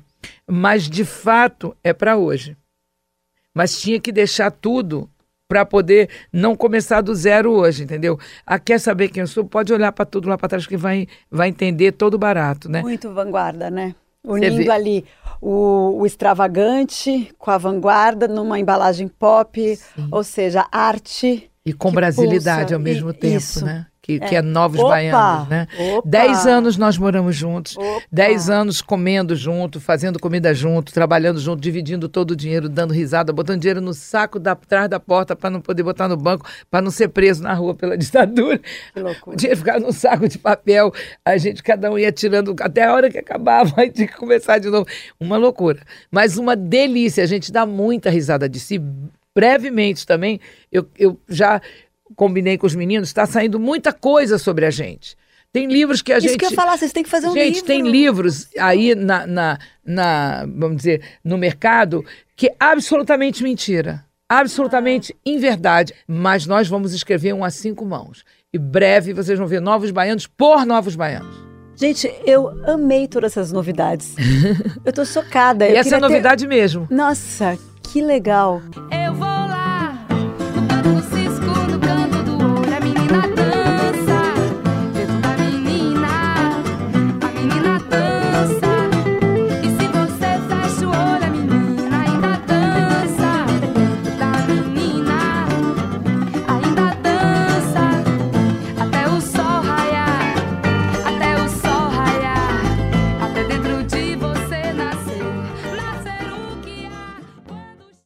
mas 0.48 0.88
de 0.90 1.04
fato 1.04 1.76
é 1.84 1.92
para 1.92 2.16
hoje. 2.16 2.56
Mas 3.54 3.80
tinha 3.82 4.00
que 4.00 4.12
deixar 4.12 4.52
tudo 4.52 5.10
para 5.48 5.66
poder 5.66 6.10
não 6.32 6.56
começar 6.56 7.02
do 7.02 7.14
zero 7.14 7.52
hoje, 7.52 7.84
entendeu? 7.84 8.20
Ah, 8.46 8.58
quer 8.60 8.80
saber 8.80 9.10
quem 9.10 9.22
eu 9.22 9.28
sou? 9.28 9.46
Pode 9.46 9.74
olhar 9.74 9.92
para 9.92 10.06
tudo 10.06 10.30
lá 10.30 10.38
para 10.38 10.48
trás 10.50 10.66
que 10.66 10.78
vai, 10.78 11.08
vai 11.30 11.50
entender 11.50 11.92
todo 11.92 12.18
barato, 12.18 12.70
né? 12.70 12.82
Muito 12.82 13.12
vanguarda, 13.12 13.70
né? 13.70 13.94
Unindo 14.24 14.72
ali 14.72 15.04
o, 15.42 15.98
o 16.00 16.06
extravagante 16.06 17.34
com 17.38 17.52
a 17.52 17.58
vanguarda 17.58 18.28
numa 18.28 18.58
embalagem 18.60 19.08
pop, 19.08 19.78
ou 20.12 20.24
seja, 20.24 20.66
arte. 20.72 21.52
E 21.66 21.74
com 21.74 21.92
brasilidade 21.92 22.62
pulsa. 22.62 22.76
ao 22.76 22.80
mesmo 22.82 23.10
E- 23.10 23.14
tempo, 23.14 23.38
isso. 23.38 23.66
né? 23.66 23.86
Que, 24.06 24.16
É. 24.16 24.20
que 24.20 24.36
é 24.36 24.42
Novos 24.42 24.82
Opa! 24.82 24.90
Baianos, 24.90 25.48
né? 25.48 25.66
Opa! 25.96 26.02
Dez 26.10 26.46
anos 26.46 26.76
nós 26.76 26.98
moramos 26.98 27.34
juntos. 27.38 27.78
Opa! 27.78 28.02
Dez 28.12 28.50
anos 28.50 28.82
comendo 28.82 29.34
junto, 29.34 29.80
fazendo 29.80 30.20
comida 30.20 30.54
junto, 30.54 30.92
trabalhando 30.92 31.40
junto, 31.40 31.62
dividindo 31.62 32.10
todo 32.10 32.32
o 32.32 32.36
dinheiro, 32.36 32.68
dando 32.68 32.94
risada, 32.94 33.32
botando 33.32 33.62
dinheiro 33.62 33.80
no 33.80 33.94
saco 33.94 34.40
da, 34.40 34.52
atrás 34.52 34.90
da 34.90 35.00
porta 35.00 35.38
para 35.38 35.50
não 35.50 35.62
poder 35.62 35.84
botar 35.84 36.10
no 36.10 36.18
banco, 36.18 36.46
para 36.70 36.82
não 36.82 36.92
ser 36.92 37.08
preso 37.08 37.42
na 37.42 37.54
rua 37.54 37.74
pela 37.74 37.96
ditadura. 37.98 38.60
Que 38.94 39.00
loucura. 39.00 39.36
O 39.36 39.40
dinheiro 39.40 39.58
ficava 39.58 39.80
num 39.80 39.94
saco 39.94 40.28
de 40.28 40.38
papel, 40.38 40.92
a 41.24 41.38
gente, 41.38 41.64
cada 41.64 41.90
um 41.90 41.98
ia 41.98 42.12
tirando 42.12 42.54
até 42.60 42.84
a 42.84 42.94
hora 42.94 43.10
que 43.10 43.18
acabava, 43.18 43.74
aí 43.80 43.90
tinha 43.90 44.08
que 44.10 44.18
começar 44.18 44.60
de 44.60 44.70
novo. 44.70 44.86
Uma 45.18 45.38
loucura. 45.38 45.80
Mas 46.12 46.38
uma 46.38 46.58
delícia, 46.58 47.24
a 47.24 47.28
gente 47.28 47.54
dá 47.54 47.66
muita 47.66 48.10
risada 48.10 48.50
disso. 48.50 48.74
E 48.74 48.82
brevemente 49.34 50.06
também, 50.06 50.42
eu, 50.70 50.86
eu 51.00 51.18
já 51.30 51.62
combinei 52.16 52.58
com 52.58 52.66
os 52.68 52.76
meninos, 52.76 53.10
está 53.10 53.26
saindo 53.26 53.60
muita 53.60 53.92
coisa 53.94 54.38
sobre 54.38 54.66
a 54.66 54.70
gente. 54.70 55.16
Tem 55.52 55.68
livros 55.68 56.02
que 56.02 56.12
a 56.12 56.18
Isso 56.18 56.28
gente. 56.30 56.40
que 56.40 56.46
eu 56.46 56.50
ia 56.50 56.56
falar, 56.56 56.78
vocês 56.78 56.92
têm 56.92 57.04
que 57.04 57.10
fazer 57.10 57.28
um 57.28 57.34
Gente, 57.34 57.54
livro. 57.56 57.68
tem 57.68 57.82
livros 57.84 58.48
aí 58.58 58.96
na, 58.96 59.28
na, 59.28 59.60
na, 59.86 60.46
vamos 60.48 60.78
dizer, 60.78 61.04
no 61.24 61.38
mercado 61.38 62.04
que 62.36 62.48
é 62.48 62.56
absolutamente 62.60 63.44
mentira. 63.44 64.04
Absolutamente 64.28 65.16
inverdade. 65.24 65.94
Mas 66.08 66.48
nós 66.48 66.68
vamos 66.68 66.92
escrever 66.94 67.34
um 67.34 67.44
a 67.44 67.52
cinco 67.52 67.86
mãos. 67.86 68.24
E 68.52 68.58
breve 68.58 69.14
vocês 69.14 69.38
vão 69.38 69.48
ver 69.48 69.62
novos 69.62 69.92
baianos 69.92 70.26
por 70.26 70.66
novos 70.66 70.96
baianos. 70.96 71.36
Gente, 71.76 72.12
eu 72.26 72.50
amei 72.68 73.08
todas 73.08 73.34
essas 73.34 73.52
novidades. 73.52 74.16
eu 74.84 74.92
tô 74.92 75.06
chocada. 75.06 75.68
E 75.68 75.74
eu 75.74 75.78
essa 75.78 75.90
é 75.90 75.92
queria 75.92 76.00
ter- 76.00 76.14
novidade 76.14 76.48
mesmo. 76.48 76.88
Nossa, 76.90 77.58
que 77.92 78.02
legal. 78.02 78.60
Eu 79.06 79.14
vou 79.14 79.33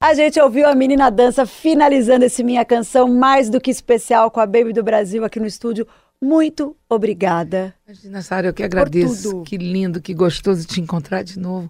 A 0.07 0.13
gente 0.13 0.39
ouviu 0.39 0.65
a 0.65 0.73
menina 0.73 1.09
dança 1.09 1.45
finalizando 1.45 2.23
esse 2.23 2.41
minha 2.41 2.63
canção 2.63 3.13
mais 3.13 3.49
do 3.49 3.59
que 3.59 3.69
especial 3.69 4.31
com 4.31 4.39
a 4.39 4.45
Baby 4.45 4.71
do 4.71 4.81
Brasil 4.81 5.25
aqui 5.25 5.37
no 5.37 5.45
estúdio. 5.45 5.85
Muito 6.21 6.77
obrigada. 6.87 7.75
Imagina, 7.85 8.21
Sara, 8.21 8.47
eu 8.47 8.53
que 8.53 8.63
agradeço. 8.63 9.43
Que 9.43 9.57
lindo, 9.57 9.99
que 9.99 10.13
gostoso 10.13 10.65
te 10.65 10.79
encontrar 10.79 11.23
de 11.23 11.37
novo. 11.37 11.69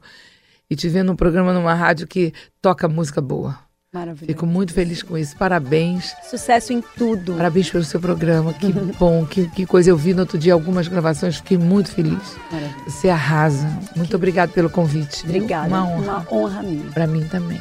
E 0.69 0.75
te 0.75 0.87
ver 0.87 1.01
num 1.01 1.15
programa, 1.15 1.51
numa 1.51 1.73
rádio 1.73 2.05
que 2.05 2.31
toca 2.61 2.87
música 2.87 3.19
boa. 3.19 3.57
Maravilhoso. 3.91 4.27
Fico 4.27 4.45
muito 4.45 4.71
feliz 4.71 5.01
com 5.01 5.17
isso. 5.17 5.35
Parabéns. 5.35 6.15
Sucesso 6.29 6.71
em 6.71 6.83
tudo. 6.95 7.33
Parabéns 7.33 7.71
pelo 7.71 7.83
seu 7.83 7.99
programa. 7.99 8.53
Que 8.53 8.71
bom, 8.99 9.25
que, 9.25 9.49
que 9.49 9.65
coisa. 9.65 9.89
Eu 9.89 9.97
vi 9.97 10.13
no 10.13 10.19
outro 10.19 10.37
dia 10.37 10.53
algumas 10.53 10.87
gravações, 10.87 11.37
fiquei 11.37 11.57
muito 11.57 11.89
feliz. 11.89 12.37
Maravilha. 12.51 12.83
Você 12.87 13.09
arrasa. 13.09 13.67
Muito 13.95 14.15
obrigado 14.15 14.51
pelo 14.51 14.69
convite. 14.69 15.25
viu? 15.25 15.37
Obrigada. 15.37 15.67
Uma 15.69 15.87
honra. 15.87 16.03
Uma 16.03 16.27
honra 16.31 16.61
minha. 16.61 16.91
Pra 16.91 17.07
mim 17.07 17.27
também. 17.27 17.59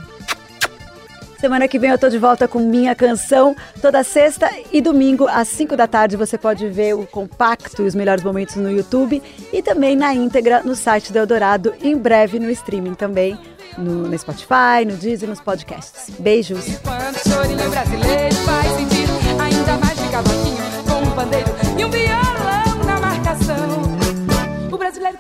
Semana 1.38 1.68
que 1.68 1.78
vem 1.78 1.90
eu 1.90 1.98
tô 1.98 2.08
de 2.08 2.18
volta 2.18 2.48
com 2.48 2.58
minha 2.58 2.94
canção. 2.94 3.54
Toda 3.80 4.02
sexta 4.02 4.50
e 4.72 4.80
domingo, 4.80 5.26
às 5.28 5.48
5 5.48 5.76
da 5.76 5.86
tarde, 5.86 6.16
você 6.16 6.38
pode 6.38 6.68
ver 6.68 6.94
o 6.94 7.06
compacto 7.06 7.82
e 7.82 7.86
os 7.86 7.94
melhores 7.94 8.24
momentos 8.24 8.56
no 8.56 8.70
YouTube 8.70 9.22
e 9.52 9.62
também 9.62 9.94
na 9.94 10.14
íntegra 10.14 10.62
no 10.64 10.74
site 10.74 11.12
do 11.12 11.18
Eldorado, 11.18 11.74
em 11.82 11.96
breve 11.96 12.38
no 12.38 12.50
streaming 12.50 12.94
também. 12.94 13.38
no, 13.78 14.08
no 14.08 14.18
Spotify, 14.18 14.84
no 14.86 14.96
Deezer, 14.96 15.28
nos 15.28 15.40
podcasts. 15.40 16.10
Beijos. 16.18 16.64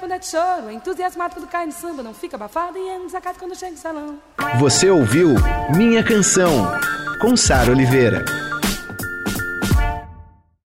Quando 0.06 0.12
é 0.12 0.18
de 0.20 0.26
choro, 0.26 0.70
entusiasmado 0.70 1.34
quando 1.34 1.48
cai 1.48 1.66
no 1.66 1.72
samba, 1.72 2.00
não 2.00 2.14
fica 2.14 2.36
abafado 2.36 2.78
e 2.78 2.88
é 2.88 2.96
um 2.96 3.06
desacato 3.06 3.40
quando 3.40 3.56
chega 3.56 3.72
no 3.72 3.78
salão. 3.78 4.18
Você 4.60 4.88
ouviu 4.88 5.34
Minha 5.76 6.04
Canção, 6.04 6.70
com 7.20 7.36
Sara 7.36 7.72
Oliveira. 7.72 8.24